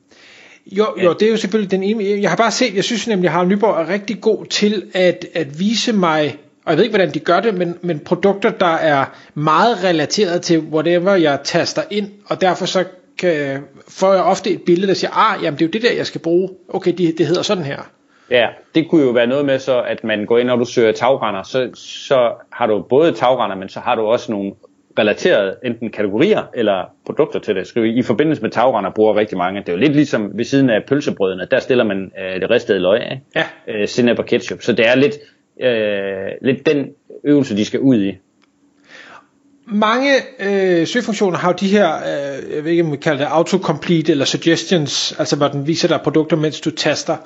Jo, 0.66 0.87
jo, 1.02 1.12
det 1.12 1.26
er 1.26 1.30
jo 1.30 1.37
selvfølgelig 1.37 1.71
den 1.71 1.83
ene. 1.83 2.04
Jeg 2.23 2.30
har 2.30 2.37
bare 2.37 2.50
set, 2.50 2.75
jeg 2.75 2.85
synes 2.85 3.09
nemlig, 3.09 3.30
at 3.30 3.49
Nyborg 3.49 3.80
er 3.80 3.88
rigtig 3.88 4.21
god 4.21 4.44
til 4.44 4.83
at, 4.94 5.26
at 5.35 5.61
vise 5.61 5.92
mig, 5.92 6.37
og 6.64 6.71
jeg 6.71 6.76
ved 6.76 6.85
ikke, 6.85 6.97
hvordan 6.97 7.14
de 7.14 7.18
gør 7.18 7.40
det, 7.40 7.54
men, 7.54 7.78
men 7.83 7.99
produkter, 7.99 8.50
der 8.50 8.75
er 8.75 9.04
meget 9.35 9.85
relateret 9.85 10.42
til 10.42 10.59
whatever 10.61 11.14
jeg 11.14 11.38
taster 11.44 11.83
ind, 11.90 12.11
og 12.26 12.40
derfor 12.40 12.66
så 12.66 12.85
kan, 13.18 13.61
får 13.88 14.12
jeg 14.12 14.23
ofte 14.23 14.50
et 14.50 14.62
billede, 14.62 14.88
der 14.88 14.94
siger, 14.94 15.11
ah, 15.11 15.44
jamen 15.44 15.59
det 15.59 15.64
er 15.64 15.68
jo 15.68 15.71
det 15.71 15.83
der, 15.83 15.92
jeg 15.92 16.06
skal 16.06 16.21
bruge. 16.21 16.49
Okay, 16.68 16.92
det, 16.92 17.18
det 17.18 17.26
hedder 17.26 17.42
sådan 17.42 17.64
her. 17.64 17.90
Ja, 18.30 18.47
det 18.75 18.88
kunne 18.90 19.02
jo 19.02 19.11
være 19.11 19.26
noget 19.26 19.47
med 19.47 19.59
så, 19.59 19.83
at 19.83 20.04
man 20.04 20.26
går 20.26 20.38
ind, 20.38 20.49
når 20.49 20.56
du 20.56 20.64
søger 20.64 20.92
tagrender, 20.92 21.42
så, 21.42 21.71
så 21.75 22.33
har 22.52 22.66
du 22.66 22.85
både 22.88 23.12
tagrender, 23.12 23.56
men 23.56 23.68
så 23.68 23.80
har 23.80 23.94
du 23.94 24.02
også 24.02 24.33
nogle 24.33 24.52
relaterede 24.98 25.56
enten 25.64 25.90
kategorier 25.90 26.42
eller 26.54 26.84
produkter 27.06 27.38
til 27.38 27.54
det. 27.54 27.66
Skrive, 27.66 27.88
I 27.88 28.02
forbindelse 28.02 28.42
med 28.42 28.50
tagrender 28.50 28.90
bruger 28.90 29.16
rigtig 29.16 29.38
mange. 29.38 29.60
Det 29.60 29.68
er 29.68 29.72
jo 29.72 29.78
lidt 29.78 29.92
ligesom 29.92 30.30
ved 30.34 30.44
siden 30.44 30.70
af 30.70 30.84
pølsebrødene, 30.88 31.46
der 31.50 31.58
stiller 31.58 31.84
man 31.84 32.12
øh, 32.20 32.40
det 32.40 32.50
ristede 32.50 32.78
løg 32.78 33.00
af, 33.00 33.20
ja. 33.36 33.44
øh, 33.68 33.88
sinep 33.88 34.18
og 34.18 34.26
ketchup. 34.26 34.62
Så 34.62 34.72
det 34.72 34.88
er 34.88 34.94
lidt, 34.94 35.14
øh, 35.60 36.30
lidt 36.42 36.66
den 36.66 36.88
øvelse, 37.24 37.56
de 37.56 37.64
skal 37.64 37.80
ud 37.80 38.02
i. 38.02 38.18
Mange 39.66 40.10
øh, 40.40 40.86
søgefunktioner 40.86 41.38
har 41.38 41.48
jo 41.48 41.56
de 41.60 41.68
her, 41.68 41.94
øh, 41.94 42.54
jeg 42.54 42.64
ved 42.64 42.70
ikke 42.70 42.82
om 42.82 42.92
vi 42.92 42.96
kalder 42.96 43.18
det 43.18 43.28
autocomplete 43.30 44.12
eller 44.12 44.24
suggestions, 44.24 45.14
altså 45.18 45.36
hvor 45.36 45.48
den 45.48 45.66
viser 45.66 45.88
dig 45.88 46.00
produkter, 46.04 46.36
mens 46.36 46.60
du 46.60 46.70
taster. 46.70 47.16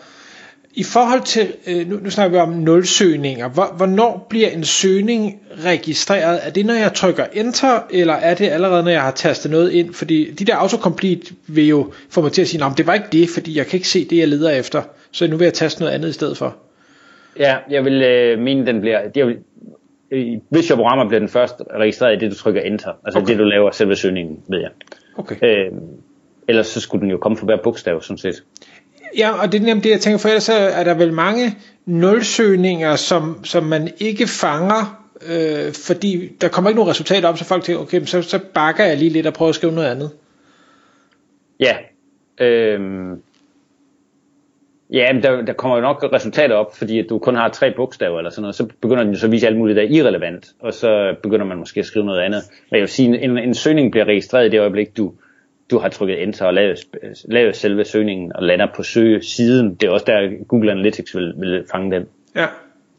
I 0.78 0.82
forhold 0.84 1.22
til, 1.22 1.54
øh, 1.66 1.90
nu, 1.90 1.98
nu 2.02 2.10
snakker 2.10 2.38
vi 2.38 2.42
om 2.42 2.48
nulsøgninger, 2.48 3.48
hvor, 3.48 3.74
hvornår 3.76 4.26
bliver 4.30 4.48
en 4.48 4.64
søgning 4.64 5.40
registreret? 5.64 6.40
Er 6.46 6.50
det, 6.50 6.66
når 6.66 6.74
jeg 6.74 6.92
trykker 6.94 7.24
enter, 7.32 7.80
eller 7.90 8.14
er 8.14 8.34
det 8.34 8.48
allerede, 8.48 8.82
når 8.82 8.90
jeg 8.90 9.02
har 9.02 9.10
tastet 9.10 9.50
noget 9.50 9.72
ind? 9.72 9.94
Fordi 9.94 10.30
de 10.30 10.44
der 10.44 10.56
autocomplete 10.56 11.34
vil 11.46 11.68
jo 11.68 11.92
få 12.10 12.20
mig 12.20 12.32
til 12.32 12.42
at 12.42 12.48
sige, 12.48 12.64
at 12.64 12.72
det 12.78 12.86
var 12.86 12.94
ikke 12.94 13.06
det, 13.12 13.28
fordi 13.34 13.58
jeg 13.58 13.66
kan 13.66 13.76
ikke 13.76 13.88
se 13.88 14.04
det, 14.04 14.18
jeg 14.18 14.28
leder 14.28 14.50
efter. 14.50 14.82
Så 15.10 15.26
nu 15.26 15.36
vil 15.36 15.44
jeg 15.44 15.54
taste 15.54 15.80
noget 15.80 15.94
andet 15.94 16.08
i 16.08 16.12
stedet 16.12 16.36
for. 16.36 16.56
Ja, 17.38 17.56
jeg 17.70 17.84
vil 17.84 18.02
øh, 18.02 18.38
mene, 18.38 18.66
den 18.66 18.80
bliver, 18.80 19.00
jeg 19.16 19.26
vil, 19.26 19.36
øh, 20.10 20.26
hvis 20.48 20.68
jeg 20.68 20.76
programmer 20.76 21.08
bliver 21.08 21.20
den 21.20 21.28
først 21.28 21.54
registreret 21.78 22.16
i 22.16 22.24
det, 22.24 22.30
du 22.30 22.36
trykker 22.36 22.60
enter. 22.60 22.90
Altså 23.04 23.18
okay. 23.18 23.28
det, 23.28 23.38
du 23.38 23.44
laver 23.44 23.70
selve 23.70 23.96
søgningen, 23.96 24.38
ved 24.48 24.60
jeg. 24.60 24.70
Okay. 25.16 25.36
Øh, 25.42 25.72
Ellers 26.48 26.66
så 26.66 26.80
skulle 26.80 27.02
den 27.02 27.10
jo 27.10 27.16
komme 27.16 27.38
for 27.38 27.44
hver 27.44 27.56
bogstav, 27.56 28.02
sådan 28.02 28.18
set. 28.18 28.44
Ja, 29.16 29.42
og 29.42 29.52
det 29.52 29.60
er 29.60 29.64
nemt 29.64 29.84
det, 29.84 29.90
jeg 29.90 30.00
tænker, 30.00 30.18
for 30.18 30.28
ellers 30.28 30.48
er 30.48 30.84
der 30.84 30.94
vel 30.94 31.12
mange 31.12 31.56
nulsøgninger, 31.86 32.96
som, 32.96 33.44
som 33.44 33.64
man 33.64 33.88
ikke 34.00 34.26
fanger, 34.26 35.08
øh, 35.26 35.72
fordi 35.86 36.28
der 36.40 36.48
kommer 36.48 36.70
ikke 36.70 36.78
nogen 36.78 36.90
resultater 36.90 37.28
op, 37.28 37.38
så 37.38 37.44
folk 37.44 37.64
tænker, 37.64 37.82
okay, 37.82 38.04
så, 38.04 38.22
så 38.22 38.38
bakker 38.54 38.84
jeg 38.84 38.96
lige 38.96 39.10
lidt 39.10 39.26
og 39.26 39.32
prøver 39.32 39.48
at 39.48 39.54
skrive 39.54 39.72
noget 39.72 39.88
andet. 39.88 40.10
Ja, 41.60 41.76
øh, 42.40 42.80
ja, 44.90 45.12
men 45.12 45.22
der, 45.22 45.42
der 45.42 45.52
kommer 45.52 45.76
jo 45.76 45.82
nok 45.82 46.04
resultater 46.12 46.54
op, 46.54 46.76
fordi 46.76 46.98
at 46.98 47.06
du 47.08 47.18
kun 47.18 47.34
har 47.34 47.48
tre 47.48 47.72
bogstaver 47.76 48.18
eller 48.18 48.30
sådan 48.30 48.42
noget, 48.42 48.54
så 48.54 48.66
begynder 48.80 49.02
den 49.02 49.12
jo 49.12 49.18
så 49.18 49.26
at 49.26 49.32
vise 49.32 49.46
alt 49.46 49.58
muligt, 49.58 49.76
der 49.76 49.82
er 49.82 49.86
irrelevant, 49.86 50.46
og 50.60 50.74
så 50.74 51.14
begynder 51.22 51.46
man 51.46 51.58
måske 51.58 51.80
at 51.80 51.86
skrive 51.86 52.06
noget 52.06 52.20
andet. 52.20 52.42
Men 52.70 52.76
jeg 52.76 52.80
vil 52.80 52.88
sige, 52.88 53.20
en, 53.22 53.38
en 53.38 53.54
søgning 53.54 53.90
bliver 53.90 54.04
registreret 54.04 54.46
i 54.46 54.50
det 54.50 54.60
øjeblik, 54.60 54.96
du, 54.96 55.12
du 55.70 55.78
har 55.78 55.88
trykket 55.88 56.22
enter 56.22 56.46
og 56.46 56.54
lavet, 56.54 56.78
lavet 57.24 57.56
selve 57.56 57.84
søgningen 57.84 58.32
og 58.34 58.42
lander 58.42 58.66
på 58.76 58.82
søgesiden. 58.82 59.74
Det 59.74 59.86
er 59.86 59.90
også 59.90 60.04
der, 60.06 60.44
Google 60.48 60.70
Analytics 60.70 61.16
vil, 61.16 61.34
vil 61.36 61.64
fange 61.70 61.96
den. 61.96 62.04
Ja. 62.36 62.46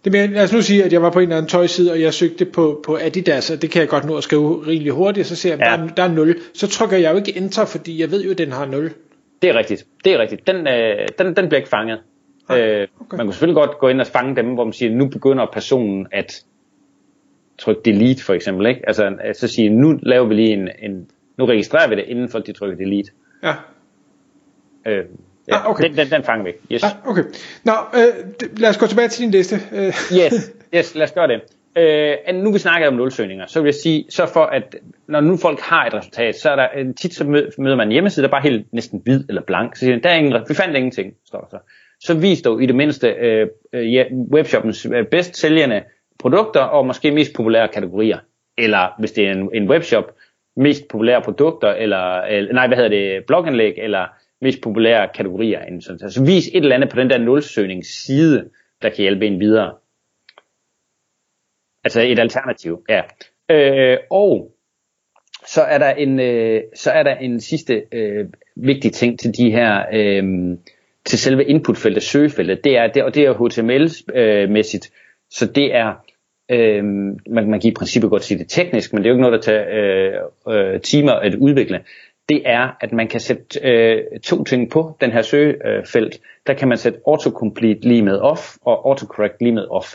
Det 0.03 0.11
med, 0.11 0.27
lad 0.27 0.43
os 0.43 0.53
nu 0.53 0.61
sige, 0.61 0.83
at 0.83 0.93
jeg 0.93 1.01
var 1.01 1.09
på 1.09 1.19
en 1.19 1.23
eller 1.23 1.37
anden 1.37 1.49
tøjside, 1.49 1.91
og 1.91 2.01
jeg 2.01 2.13
søgte 2.13 2.45
på, 2.45 2.81
på 2.85 2.97
Adidas, 3.01 3.51
og 3.51 3.61
det 3.61 3.71
kan 3.71 3.79
jeg 3.81 3.89
godt 3.89 4.05
nå 4.05 4.17
at 4.17 4.23
skrive 4.23 4.67
rimelig 4.67 4.91
hurtigt, 4.91 5.27
så 5.27 5.35
ser 5.35 5.49
jeg, 5.49 5.59
at 5.61 5.79
ja. 5.79 5.85
der, 5.85 5.93
der 5.93 6.03
er 6.03 6.13
0. 6.13 6.35
Så 6.53 6.67
trykker 6.67 6.97
jeg 6.97 7.11
jo 7.11 7.17
ikke 7.17 7.37
enter, 7.37 7.65
fordi 7.65 8.01
jeg 8.01 8.11
ved 8.11 8.23
jo, 8.23 8.31
at 8.31 8.37
den 8.37 8.51
har 8.51 8.65
0. 8.65 8.91
Det 9.41 9.49
er 9.49 9.55
rigtigt. 9.55 9.85
Det 10.05 10.13
er 10.13 10.19
rigtigt. 10.19 10.47
Den, 10.47 10.67
øh, 10.67 11.07
den, 11.19 11.35
den 11.35 11.47
bliver 11.47 11.57
ikke 11.57 11.69
fanget. 11.69 11.99
Øh, 12.51 12.57
okay. 12.57 13.17
Man 13.17 13.25
kunne 13.25 13.33
selvfølgelig 13.33 13.55
godt 13.55 13.79
gå 13.79 13.87
ind 13.87 14.01
og 14.01 14.07
fange 14.07 14.35
dem, 14.35 14.45
hvor 14.45 14.63
man 14.63 14.73
siger, 14.73 14.91
nu 14.91 15.07
begynder 15.07 15.45
personen 15.53 16.07
at 16.11 16.43
trykke 17.57 17.81
delete 17.85 18.23
for 18.23 18.33
eksempel. 18.33 18.67
Ikke? 18.67 18.81
Altså 18.87 19.13
så 19.33 19.47
sige, 19.47 19.69
nu 19.69 19.99
laver 20.03 20.27
vi 20.27 20.33
lige 20.33 20.53
en, 20.53 20.69
en 20.81 21.07
nu 21.39 21.45
registrerer 21.45 21.89
vi 21.89 21.95
det, 21.95 22.05
inden 22.07 22.29
folk 22.29 22.47
de 22.47 22.51
trykker 22.51 22.77
delete. 22.77 23.11
Ja. 23.43 23.53
Øh, 24.85 25.05
ja, 25.47 25.55
ah, 25.55 25.69
okay. 25.69 25.83
den, 25.83 25.97
den, 25.97 26.09
den 26.09 26.23
fanger 26.23 26.43
vi. 26.43 26.51
Yes. 26.71 26.83
Ah, 26.83 26.91
okay. 27.05 27.23
Nå, 27.63 27.73
øh, 27.93 28.49
lad 28.57 28.69
os 28.69 28.77
gå 28.77 28.87
tilbage 28.87 29.07
til 29.07 29.23
din 29.23 29.31
liste. 29.31 29.55
Øh. 29.71 29.87
yes, 29.87 30.51
yes, 30.75 30.95
lad 30.95 31.03
os 31.03 31.11
gøre 31.11 31.27
det. 31.27 31.41
Øh, 31.77 32.35
nu 32.35 32.51
vi 32.51 32.59
snakker 32.59 32.87
om 32.87 32.93
nulsøgninger, 32.93 33.45
så 33.45 33.61
vil 33.61 33.67
jeg 33.67 33.75
sige, 33.75 34.05
så 34.09 34.25
for 34.25 34.43
at, 34.43 34.75
når 35.07 35.21
nu 35.21 35.37
folk 35.37 35.59
har 35.59 35.85
et 35.85 35.93
resultat, 35.93 36.35
så 36.35 36.49
er 36.49 36.55
der 36.55 36.93
tit 37.01 37.13
så 37.13 37.23
møder 37.57 37.75
man 37.75 37.87
en 37.87 37.91
hjemmeside, 37.91 38.23
der 38.23 38.27
er 38.27 38.31
bare 38.31 38.41
helt 38.41 38.73
næsten 38.73 39.01
hvid 39.03 39.23
eller 39.29 39.41
blank. 39.41 39.75
Så 39.75 39.79
siger 39.79 39.99
der 39.99 40.09
er 40.09 40.15
ingen, 40.15 40.43
vi 40.49 40.53
fandt 40.53 40.75
ingenting, 40.75 41.13
står 41.25 41.39
der 41.39 41.47
så. 41.49 41.57
Så 41.99 42.13
vis 42.13 42.41
dog 42.41 42.63
i 42.63 42.65
det 42.65 42.75
mindste 42.75 43.07
øh, 43.07 43.47
øh, 43.73 43.93
ja, 43.93 44.03
webshoppens 44.33 44.85
øh, 44.85 45.05
bedst 45.05 45.37
sælgende 45.37 45.83
produkter 46.19 46.61
og 46.61 46.85
måske 46.85 47.11
mest 47.11 47.33
populære 47.33 47.67
kategorier. 47.67 48.17
Eller 48.57 48.87
hvis 48.99 49.11
det 49.11 49.27
er 49.27 49.31
en, 49.31 49.49
en 49.53 49.69
webshop, 49.69 50.13
mest 50.59 50.87
populære 50.87 51.21
produkter, 51.21 51.69
eller, 51.69 52.21
eller 52.21 52.53
nej, 52.53 52.67
hvad 52.67 52.77
hedder 52.77 52.89
det, 52.89 53.25
blogindlæg, 53.25 53.73
eller 53.77 54.07
mest 54.41 54.61
populære 54.61 55.09
kategorier. 55.15 55.79
Sådan. 55.81 55.99
Altså 56.03 56.25
vis 56.25 56.47
et 56.47 56.55
eller 56.55 56.75
andet 56.75 56.89
på 56.89 56.99
den 56.99 57.09
der 57.09 57.17
nulsøgningsside, 57.17 58.49
der 58.81 58.89
kan 58.89 58.97
hjælpe 58.97 59.27
en 59.27 59.39
videre. 59.39 59.75
Altså 61.83 62.01
et 62.01 62.19
alternativ, 62.19 62.85
ja. 62.89 63.01
Øh, 63.51 63.97
og 64.11 64.51
så 65.47 65.61
er 65.61 65.77
der 65.77 65.89
en, 65.89 66.19
øh, 66.19 66.61
så 66.75 66.91
er 66.91 67.03
der 67.03 67.15
en 67.15 67.39
sidste 67.39 67.83
øh, 67.91 68.25
vigtig 68.55 68.93
ting 68.93 69.19
til 69.19 69.37
de 69.37 69.51
her, 69.51 69.85
øh, 69.93 70.23
til 71.05 71.19
selve 71.19 71.45
inputfeltet, 71.45 72.03
søgefeltet. 72.03 72.63
Det 72.63 72.77
er, 72.77 72.87
det, 72.87 73.03
og 73.03 73.15
det 73.15 73.25
er 73.25 73.33
HTML-mæssigt, 73.33 74.85
øh, 74.85 74.95
så 75.29 75.45
det 75.45 75.75
er, 75.75 75.93
øh, 76.49 76.83
man, 76.83 77.49
man 77.49 77.59
kan 77.59 77.71
i 77.71 77.73
princippet 77.73 78.09
godt 78.09 78.23
sige 78.23 78.37
det 78.37 78.49
teknisk, 78.49 78.93
men 78.93 79.03
det 79.03 79.09
er 79.09 79.09
jo 79.09 79.15
ikke 79.15 79.29
noget, 79.29 79.45
der 79.45 79.51
tager 79.51 79.65
øh, 80.47 80.73
øh, 80.73 80.81
timer 80.81 81.11
at 81.11 81.35
udvikle. 81.35 81.79
Det 82.29 82.41
er, 82.45 82.77
at 82.81 82.91
man 82.91 83.07
kan 83.07 83.19
sætte 83.19 83.59
øh, 83.63 84.19
to 84.23 84.43
ting 84.43 84.71
på 84.71 84.97
den 85.01 85.11
her 85.11 85.21
søgefelt. 85.21 86.19
Der 86.47 86.53
kan 86.53 86.67
man 86.67 86.77
sætte 86.77 86.99
autocomplete 87.07 87.81
lige 87.81 88.01
med 88.01 88.17
off, 88.19 88.55
og 88.61 88.89
autocorrect 88.89 89.41
lige 89.41 89.51
med 89.51 89.67
off. 89.69 89.93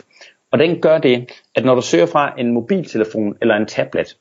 Og 0.51 0.59
den 0.59 0.81
gør 0.81 0.97
det, 0.97 1.31
at 1.55 1.65
når 1.65 1.75
du 1.75 1.81
søger 1.81 2.05
fra 2.05 2.33
en 2.37 2.51
mobiltelefon 2.51 3.37
eller 3.41 3.55
en 3.55 3.65
tablet, 3.65 4.17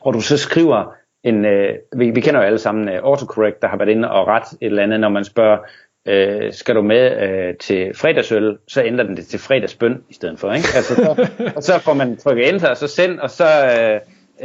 og 0.00 0.14
du 0.14 0.20
så 0.20 0.36
skriver 0.36 0.94
en, 1.22 1.44
øh, 1.44 1.74
vi, 1.96 2.10
vi 2.10 2.20
kender 2.20 2.40
jo 2.40 2.46
alle 2.46 2.58
sammen 2.58 2.88
øh, 2.88 3.00
autocorrect, 3.02 3.62
der 3.62 3.68
har 3.68 3.76
været 3.76 3.88
inde 3.88 4.10
og 4.10 4.26
ret 4.26 4.52
et 4.60 4.66
eller 4.66 4.82
andet, 4.82 5.00
når 5.00 5.08
man 5.08 5.24
spørger, 5.24 5.58
øh, 6.06 6.52
skal 6.52 6.74
du 6.74 6.82
med 6.82 7.28
øh, 7.28 7.54
til 7.56 7.94
fredagsøl, 7.94 8.58
så 8.68 8.82
ændrer 8.84 9.04
den 9.04 9.16
det 9.16 9.26
til 9.26 9.38
fredagsbøn 9.38 10.02
i 10.10 10.14
stedet 10.14 10.38
for. 10.38 10.52
Ikke? 10.52 10.68
Altså, 10.74 10.94
så, 10.94 11.28
og 11.56 11.62
så 11.62 11.78
får 11.78 11.94
man 11.94 12.16
trykket 12.16 12.48
enter, 12.48 12.68
og 12.68 12.76
så 12.76 12.86
send, 12.86 13.18
og 13.18 13.30
så 13.30 13.44
øh, 13.44 14.00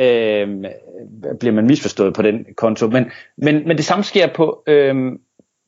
øh, 0.05 0.47
bliver 1.39 1.53
man 1.53 1.67
misforstået 1.67 2.13
på 2.13 2.21
den 2.21 2.45
konto. 2.57 2.87
Men, 2.87 3.11
men, 3.37 3.67
men 3.67 3.77
det 3.77 3.85
samme 3.85 4.03
sker 4.03 4.27
på, 4.27 4.63
øh, 4.67 4.95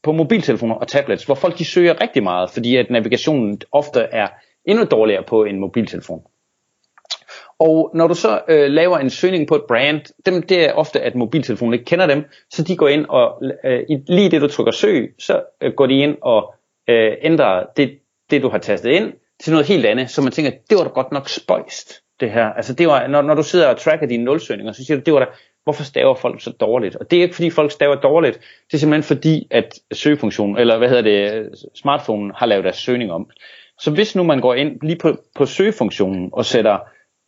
på 0.04 0.12
mobiltelefoner 0.12 0.76
og 0.76 0.88
tablets, 0.88 1.24
hvor 1.24 1.36
folk 1.36 1.58
de 1.58 1.66
søger 1.66 2.02
rigtig 2.02 2.24
meget, 2.24 2.50
fordi 2.52 2.76
at 2.76 2.90
navigationen 2.90 3.62
ofte 3.72 4.00
er 4.00 4.28
endnu 4.66 4.86
dårligere 4.92 5.24
på 5.24 5.44
en 5.44 5.60
mobiltelefon. 5.60 6.22
Og 7.60 7.92
når 7.94 8.08
du 8.08 8.14
så 8.14 8.42
øh, 8.48 8.72
laver 8.72 8.98
en 8.98 9.10
søgning 9.10 9.48
på 9.48 9.56
et 9.56 9.64
brand, 9.68 10.02
dem, 10.26 10.42
det 10.42 10.66
er 10.66 10.74
ofte, 10.74 11.02
at 11.02 11.16
mobiltelefonen 11.16 11.74
ikke 11.74 11.86
kender 11.86 12.08
dem, 12.08 12.24
så 12.50 12.64
de 12.64 12.78
går 12.78 12.88
ind 12.88 13.06
og 13.10 13.42
øh, 13.66 13.84
lige 14.08 14.32
det 14.32 14.42
du 14.42 14.48
trykker 14.48 14.72
søg, 14.72 15.16
så 15.20 15.44
øh, 15.62 15.74
går 15.74 15.86
de 15.86 15.94
ind 15.94 16.18
og 16.22 16.54
øh, 16.90 17.14
ændrer 17.22 17.66
det, 17.78 18.00
det 18.30 18.42
du 18.42 18.50
har 18.50 18.58
tastet 18.58 18.92
ind 18.92 19.14
til 19.44 19.52
noget 19.52 19.68
helt 19.68 19.86
andet, 19.86 20.10
så 20.10 20.22
man 20.22 20.32
tænker, 20.32 20.52
det 20.70 20.78
var 20.78 20.84
da 20.84 20.90
godt 20.90 21.12
nok 21.12 21.30
spøjst, 21.30 22.02
det 22.20 22.32
her. 22.32 22.46
Altså 22.46 22.74
det 22.74 22.88
var, 22.88 23.08
når, 23.08 23.22
når 23.22 23.36
du 23.36 23.44
sidder 23.44 23.68
og 23.68 23.78
tracker 23.78 24.08
dine 24.08 24.24
nulsøgninger, 24.24 24.74
så 24.74 24.86
siger 24.86 24.98
du, 24.98 25.04
det 25.06 25.14
var 25.14 25.20
da, 25.20 25.26
hvorfor 25.64 25.84
staver 25.84 26.16
folk 26.16 26.42
så 26.42 26.52
dårligt? 26.52 26.96
Og 26.96 27.12
det 27.12 27.20
er 27.20 27.24
ikke 27.24 27.36
fordi 27.36 27.50
folk 27.50 27.72
staver 27.72 27.96
dårligt, 27.96 28.40
det 28.68 28.74
er 28.74 28.78
simpelthen 28.78 29.04
fordi, 29.04 29.48
at 29.52 29.80
søgefunktionen, 29.94 30.58
eller 30.58 30.78
hvad 30.78 30.90
hedder 30.90 31.02
det, 31.02 31.50
smartphonen 31.76 32.32
har 32.36 32.46
lavet 32.46 32.64
deres 32.64 32.78
søgning 32.78 33.12
om. 33.12 33.30
Så 33.80 33.92
hvis 33.92 34.16
nu 34.16 34.24
man 34.24 34.42
går 34.42 34.54
ind 34.54 34.80
lige 34.82 34.98
på, 34.98 35.18
på 35.36 35.46
søgefunktionen 35.46 36.30
og 36.34 36.46
sætter 36.46 36.78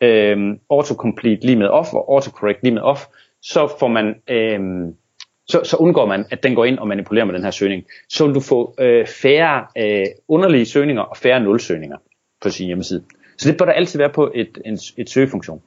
øh, 0.02 0.38
autocomplete 0.70 1.46
lige 1.46 1.56
med 1.56 1.68
off 1.68 1.94
og 1.94 2.14
autocorrect 2.14 2.64
lige 2.64 2.74
med 2.74 2.82
off, 2.82 3.02
så 3.42 3.76
får 3.80 3.88
man 3.88 4.16
øh, 4.30 4.60
så, 5.50 5.62
så 5.64 5.78
undgår 5.78 6.06
man, 6.06 6.26
at 6.32 6.44
den 6.44 6.56
går 6.56 6.66
ind 6.66 6.80
og 6.80 6.88
manipulerer 6.88 7.26
med 7.26 7.34
den 7.34 7.44
her 7.44 7.52
søgning. 7.52 7.84
Så 8.10 8.26
vil 8.26 8.36
du 8.36 8.40
få 8.40 8.76
øh, 8.80 9.08
færre 9.08 9.66
øh, 9.78 10.06
underlige 10.28 10.66
søgninger 10.66 11.02
og 11.02 11.18
færre 11.18 11.40
nulsøgninger 11.40 11.98
på 12.42 12.50
sin 12.50 12.68
hjemmeside. 12.68 13.04
Så 13.38 13.50
det 13.50 13.58
bør 13.58 13.66
der 13.66 13.72
altid 13.72 14.00
være 14.00 14.10
på 14.10 14.32
et, 14.36 14.58
en, 14.66 14.80
et 14.98 15.10
søgefunktion. 15.10 15.62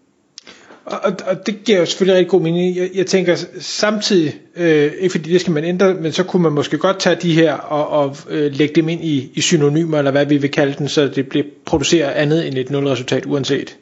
Og, 0.84 1.12
og 1.26 1.46
det 1.46 1.64
giver 1.64 1.78
jo 1.78 1.84
selvfølgelig 1.84 2.18
rigtig 2.18 2.30
god 2.30 2.40
mening. 2.40 2.76
Jeg, 2.76 2.90
jeg 2.94 3.06
tænker 3.06 3.34
samtidig, 3.60 4.34
øh, 4.56 4.92
ikke 4.98 5.10
fordi 5.10 5.32
det 5.32 5.40
skal 5.40 5.52
man 5.52 5.64
ændre, 5.64 5.94
men 5.94 6.12
så 6.12 6.24
kunne 6.24 6.42
man 6.42 6.52
måske 6.52 6.78
godt 6.78 7.00
tage 7.00 7.16
de 7.16 7.34
her 7.34 7.54
og, 7.54 7.88
og 7.88 8.16
øh, 8.30 8.52
lægge 8.52 8.74
dem 8.74 8.88
ind 8.88 9.04
i, 9.04 9.30
i 9.34 9.40
synonymer, 9.40 9.98
eller 9.98 10.10
hvad 10.10 10.26
vi 10.26 10.36
vil 10.36 10.50
kalde 10.50 10.74
den, 10.78 10.88
så 10.88 11.08
det 11.08 11.28
bliver 11.28 11.46
produceret 11.64 12.10
andet 12.10 12.46
end 12.46 12.58
et 12.58 12.70
nulresultat 12.70 13.26
uanset. 13.26 13.78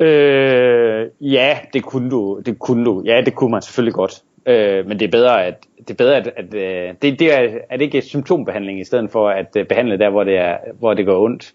Øh, 0.00 1.06
ja, 1.20 1.58
det 1.72 1.82
kunne 1.82 2.10
du. 2.10 2.40
Det 2.46 2.58
kunne 2.58 2.84
du. 2.84 3.02
Ja, 3.04 3.22
det 3.26 3.34
kunne 3.34 3.50
man 3.50 3.62
selvfølgelig 3.62 3.94
godt. 3.94 4.22
Øh, 4.46 4.86
men 4.86 4.98
det 4.98 5.06
er 5.06 5.10
bedre, 5.10 5.46
at, 5.46 5.54
det 5.78 5.90
er 5.90 5.94
bedre, 5.94 6.16
at, 6.16 6.30
at 6.36 6.54
øh, 6.54 6.94
det, 7.02 7.18
det 7.18 7.34
er, 7.34 7.48
er 7.70 7.76
det 7.76 7.84
ikke 7.84 8.02
symptombehandling 8.02 8.80
i 8.80 8.84
stedet 8.84 9.10
for 9.10 9.28
at 9.28 9.46
øh, 9.56 9.66
behandle 9.66 9.98
der, 9.98 10.10
hvor 10.10 10.24
det, 10.24 10.36
er, 10.36 10.56
hvor 10.78 10.94
det 10.94 11.06
går 11.06 11.24
ondt. 11.24 11.52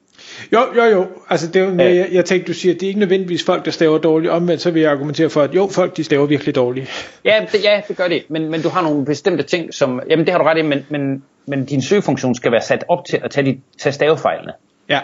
Jo, 0.53 0.59
jo, 0.75 0.83
jo. 0.83 1.05
Altså, 1.29 1.47
det 1.47 1.61
er, 1.61 1.65
jo, 1.65 1.95
jeg, 1.95 2.07
jeg 2.11 2.25
tænkte, 2.25 2.47
du 2.47 2.53
siger, 2.53 2.73
at 2.73 2.79
det 2.79 2.85
er 2.85 2.87
ikke 2.87 2.99
nødvendigvis 2.99 3.45
folk, 3.45 3.65
der 3.65 3.71
staver 3.71 3.97
dårligt. 3.97 4.31
Omvendt 4.31 4.61
så 4.61 4.71
vil 4.71 4.81
jeg 4.81 4.91
argumentere 4.91 5.29
for, 5.29 5.41
at 5.41 5.55
jo, 5.55 5.67
folk 5.71 5.97
de 5.97 6.03
staver 6.03 6.25
virkelig 6.25 6.55
dårligt. 6.55 7.19
Ja, 7.25 7.45
det, 7.51 7.63
ja, 7.63 7.81
det 7.87 7.97
gør 7.97 8.07
det. 8.07 8.23
Men, 8.29 8.51
men 8.51 8.61
du 8.61 8.69
har 8.69 8.81
nogle 8.81 9.05
bestemte 9.05 9.43
ting, 9.43 9.73
som... 9.73 10.01
Jamen, 10.09 10.25
det 10.25 10.31
har 10.31 10.39
du 10.39 10.45
ret 10.45 10.57
i, 10.57 10.61
men, 10.61 10.85
men, 10.89 11.23
men 11.45 11.65
din 11.65 11.81
søgefunktion 11.81 12.35
skal 12.35 12.51
være 12.51 12.61
sat 12.61 12.85
op 12.87 13.05
til 13.05 13.19
at 13.23 13.31
tage, 13.31 13.45
de, 13.45 13.59
tage 13.77 13.93
stavefejlene. 13.93 14.53
Ja. 14.89 14.99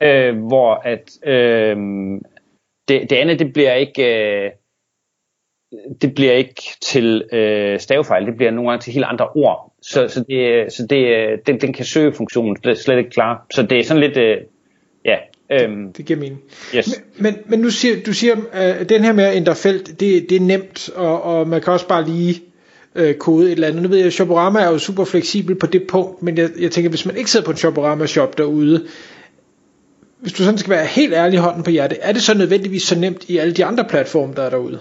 Øh, 0.00 0.38
hvor 0.38 0.74
at... 0.84 1.28
Øh, 1.28 1.76
det, 2.88 3.10
det 3.10 3.16
andet, 3.16 3.38
det 3.38 3.52
bliver 3.52 3.74
ikke... 3.74 4.02
Øh, 4.44 4.50
det 6.02 6.14
bliver 6.14 6.32
ikke 6.32 6.62
til 6.82 7.24
øh, 7.32 7.80
stavefejl, 7.80 8.26
det 8.26 8.36
bliver 8.36 8.50
nogle 8.50 8.70
gange 8.70 8.82
til 8.82 8.92
helt 8.92 9.04
andre 9.04 9.28
ord. 9.28 9.74
Så, 9.82 10.08
så, 10.08 10.24
det, 10.28 10.72
så 10.72 10.86
det, 10.90 11.46
den, 11.46 11.60
den 11.60 11.72
kan 11.72 11.84
søge 11.84 12.12
funktionen 12.12 12.56
slet 12.76 12.98
ikke 12.98 13.10
klar. 13.10 13.46
Så 13.50 13.62
det 13.62 13.78
er 13.80 13.84
sådan 13.84 14.02
lidt, 14.02 14.16
øh, 14.16 14.36
ja. 15.04 15.16
Øhm, 15.52 15.92
det 15.92 16.04
giver 16.04 16.18
mening. 16.18 16.42
Yes. 16.76 17.02
Men, 17.16 17.22
men, 17.22 17.42
men 17.46 17.58
nu 17.60 17.70
siger 17.70 17.94
du 18.06 18.12
siger, 18.12 18.36
øh, 18.36 18.88
den 18.88 19.04
her 19.04 19.12
med 19.12 19.24
at 19.24 19.36
ændre 19.36 19.54
felt, 19.54 20.00
det, 20.00 20.30
det 20.30 20.32
er 20.32 20.40
nemt, 20.40 20.90
og, 20.94 21.22
og 21.22 21.48
man 21.48 21.60
kan 21.60 21.72
også 21.72 21.88
bare 21.88 22.04
lige 22.04 22.42
øh, 22.94 23.14
kode 23.14 23.46
et 23.46 23.52
eller 23.52 23.68
andet. 23.68 23.82
Nu 23.82 23.88
ved 23.88 23.98
jeg, 23.98 24.12
Shoporama 24.12 24.60
er 24.60 24.70
jo 24.70 24.78
super 24.78 25.04
fleksibel 25.04 25.54
på 25.54 25.66
det 25.66 25.86
punkt, 25.86 26.22
men 26.22 26.38
jeg, 26.38 26.50
jeg 26.60 26.70
tænker, 26.70 26.90
hvis 26.90 27.06
man 27.06 27.16
ikke 27.16 27.30
sidder 27.30 27.46
på 27.46 27.50
en 27.50 27.56
Shoporama 27.56 28.06
shop 28.06 28.38
derude, 28.38 28.86
hvis 30.20 30.32
du 30.32 30.42
sådan 30.42 30.58
skal 30.58 30.70
være 30.70 30.86
helt 30.86 31.14
ærlig 31.14 31.38
hånden 31.38 31.62
på 31.62 31.70
hjertet, 31.70 31.98
er 32.02 32.12
det 32.12 32.22
så 32.22 32.38
nødvendigvis 32.38 32.82
så 32.82 32.98
nemt 32.98 33.28
i 33.28 33.38
alle 33.38 33.54
de 33.54 33.64
andre 33.64 33.84
platforme, 33.84 34.34
der 34.34 34.42
er 34.42 34.50
derude? 34.50 34.80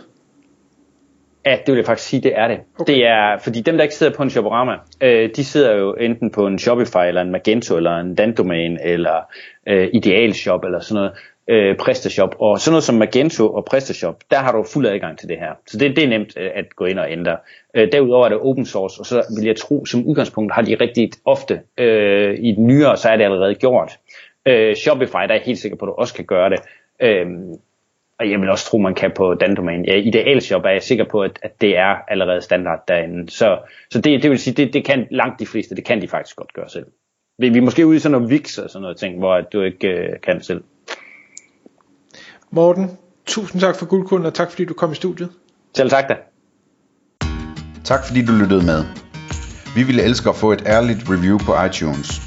Ja, 1.45 1.51
det 1.65 1.71
vil 1.71 1.75
jeg 1.75 1.85
faktisk 1.85 2.09
sige, 2.09 2.21
det 2.21 2.31
er 2.35 2.47
det. 2.47 2.57
Okay. 2.79 2.93
Det 2.93 3.05
er, 3.05 3.37
fordi 3.43 3.61
dem, 3.61 3.75
der 3.77 3.83
ikke 3.83 3.95
sidder 3.95 4.13
på 4.13 4.23
en 4.23 4.29
Shoporama, 4.29 4.73
øh, 5.01 5.29
de 5.35 5.43
sidder 5.45 5.75
jo 5.75 5.93
enten 5.93 6.31
på 6.31 6.47
en 6.47 6.59
Shopify, 6.59 7.07
eller 7.07 7.21
en 7.21 7.31
Magento, 7.31 7.77
eller 7.77 7.97
en 7.97 8.15
Dandomain, 8.15 8.77
eller 8.83 9.21
øh, 9.67 9.89
Ideal 9.93 10.33
Shop, 10.33 10.63
eller 10.63 10.79
sådan 10.79 10.95
noget. 10.95 11.11
øh, 11.49 11.77
PrestaShop. 11.77 12.35
Og 12.39 12.59
sådan 12.59 12.71
noget 12.71 12.83
som 12.83 12.95
Magento 12.95 13.53
og 13.53 13.65
PrestaShop, 13.65 14.15
der 14.31 14.37
har 14.37 14.51
du 14.51 14.63
fuld 14.73 14.87
adgang 14.87 15.17
til 15.17 15.29
det 15.29 15.37
her. 15.39 15.51
Så 15.67 15.77
det, 15.77 15.95
det 15.95 16.03
er 16.03 16.07
nemt 16.07 16.33
øh, 16.37 16.49
at 16.55 16.65
gå 16.75 16.85
ind 16.85 16.99
og 16.99 17.11
ændre. 17.11 17.37
Øh, 17.75 17.91
derudover 17.91 18.25
er 18.25 18.29
det 18.29 18.39
open 18.41 18.65
source, 18.65 18.99
og 18.99 19.05
så 19.05 19.23
vil 19.37 19.45
jeg 19.45 19.55
tro, 19.55 19.85
som 19.85 20.05
udgangspunkt 20.05 20.53
har 20.53 20.61
de 20.61 20.75
rigtig 20.81 21.09
ofte 21.25 21.59
øh, 21.77 22.35
i 22.39 22.51
den 22.51 22.67
nyere, 22.67 22.97
så 22.97 23.09
er 23.09 23.17
det 23.17 23.23
allerede 23.23 23.55
gjort. 23.55 23.91
Øh, 24.47 24.75
Shopify, 24.75 25.11
der 25.11 25.29
er 25.29 25.33
jeg 25.33 25.41
helt 25.45 25.59
sikker 25.59 25.77
på, 25.77 25.85
at 25.85 25.87
du 25.87 25.93
også 25.93 26.13
kan 26.13 26.25
gøre 26.25 26.49
det. 26.49 26.59
Øh, 27.01 27.25
og 28.19 28.31
jeg 28.31 28.41
vil 28.41 28.49
også 28.49 28.65
tro, 28.65 28.77
man 28.77 28.95
kan 28.95 29.11
på 29.15 29.33
Dandomain. 29.33 29.85
Ja, 29.85 29.95
Idealshop 29.95 30.65
er 30.65 30.69
jeg 30.69 30.83
sikker 30.83 31.05
på, 31.05 31.21
at, 31.21 31.39
at 31.41 31.61
det 31.61 31.77
er 31.77 31.95
allerede 32.07 32.41
standard 32.41 32.83
derinde. 32.87 33.29
Så, 33.29 33.59
så 33.91 34.01
det, 34.01 34.23
det 34.23 34.31
vil 34.31 34.39
sige, 34.39 34.53
det, 34.53 34.73
det 34.73 34.85
kan 34.85 35.07
langt 35.11 35.39
de 35.39 35.45
fleste, 35.45 35.75
det 35.75 35.85
kan 35.85 36.01
de 36.01 36.07
faktisk 36.07 36.35
godt 36.35 36.53
gøre 36.53 36.69
selv. 36.69 36.85
Vi, 37.37 37.49
vi 37.49 37.57
er 37.57 37.61
måske 37.61 37.87
ude 37.87 37.95
i 37.95 37.99
sådan 37.99 38.11
noget 38.11 38.29
VIX 38.29 38.57
og 38.57 38.69
sådan 38.69 38.81
noget 38.81 38.97
ting, 38.97 39.17
hvor 39.17 39.41
du 39.41 39.61
ikke 39.61 39.87
øh, 39.87 40.21
kan 40.23 40.41
selv. 40.43 40.63
Morten, 42.51 42.97
tusind 43.25 43.61
tak 43.61 43.75
for 43.75 43.85
guldkunden, 43.85 44.25
og 44.25 44.33
tak 44.33 44.51
fordi 44.51 44.65
du 44.65 44.73
kom 44.73 44.91
i 44.91 44.95
studiet. 44.95 45.29
Selv 45.73 45.89
tak 45.89 46.09
da. 46.09 46.15
Tak 47.83 48.05
fordi 48.07 48.25
du 48.25 48.31
lyttede 48.31 48.65
med. 48.65 48.83
Vi 49.75 49.83
ville 49.83 50.03
elske 50.03 50.29
at 50.29 50.35
få 50.35 50.51
et 50.51 50.63
ærligt 50.65 50.99
review 51.09 51.37
på 51.37 51.63
iTunes. 51.65 52.26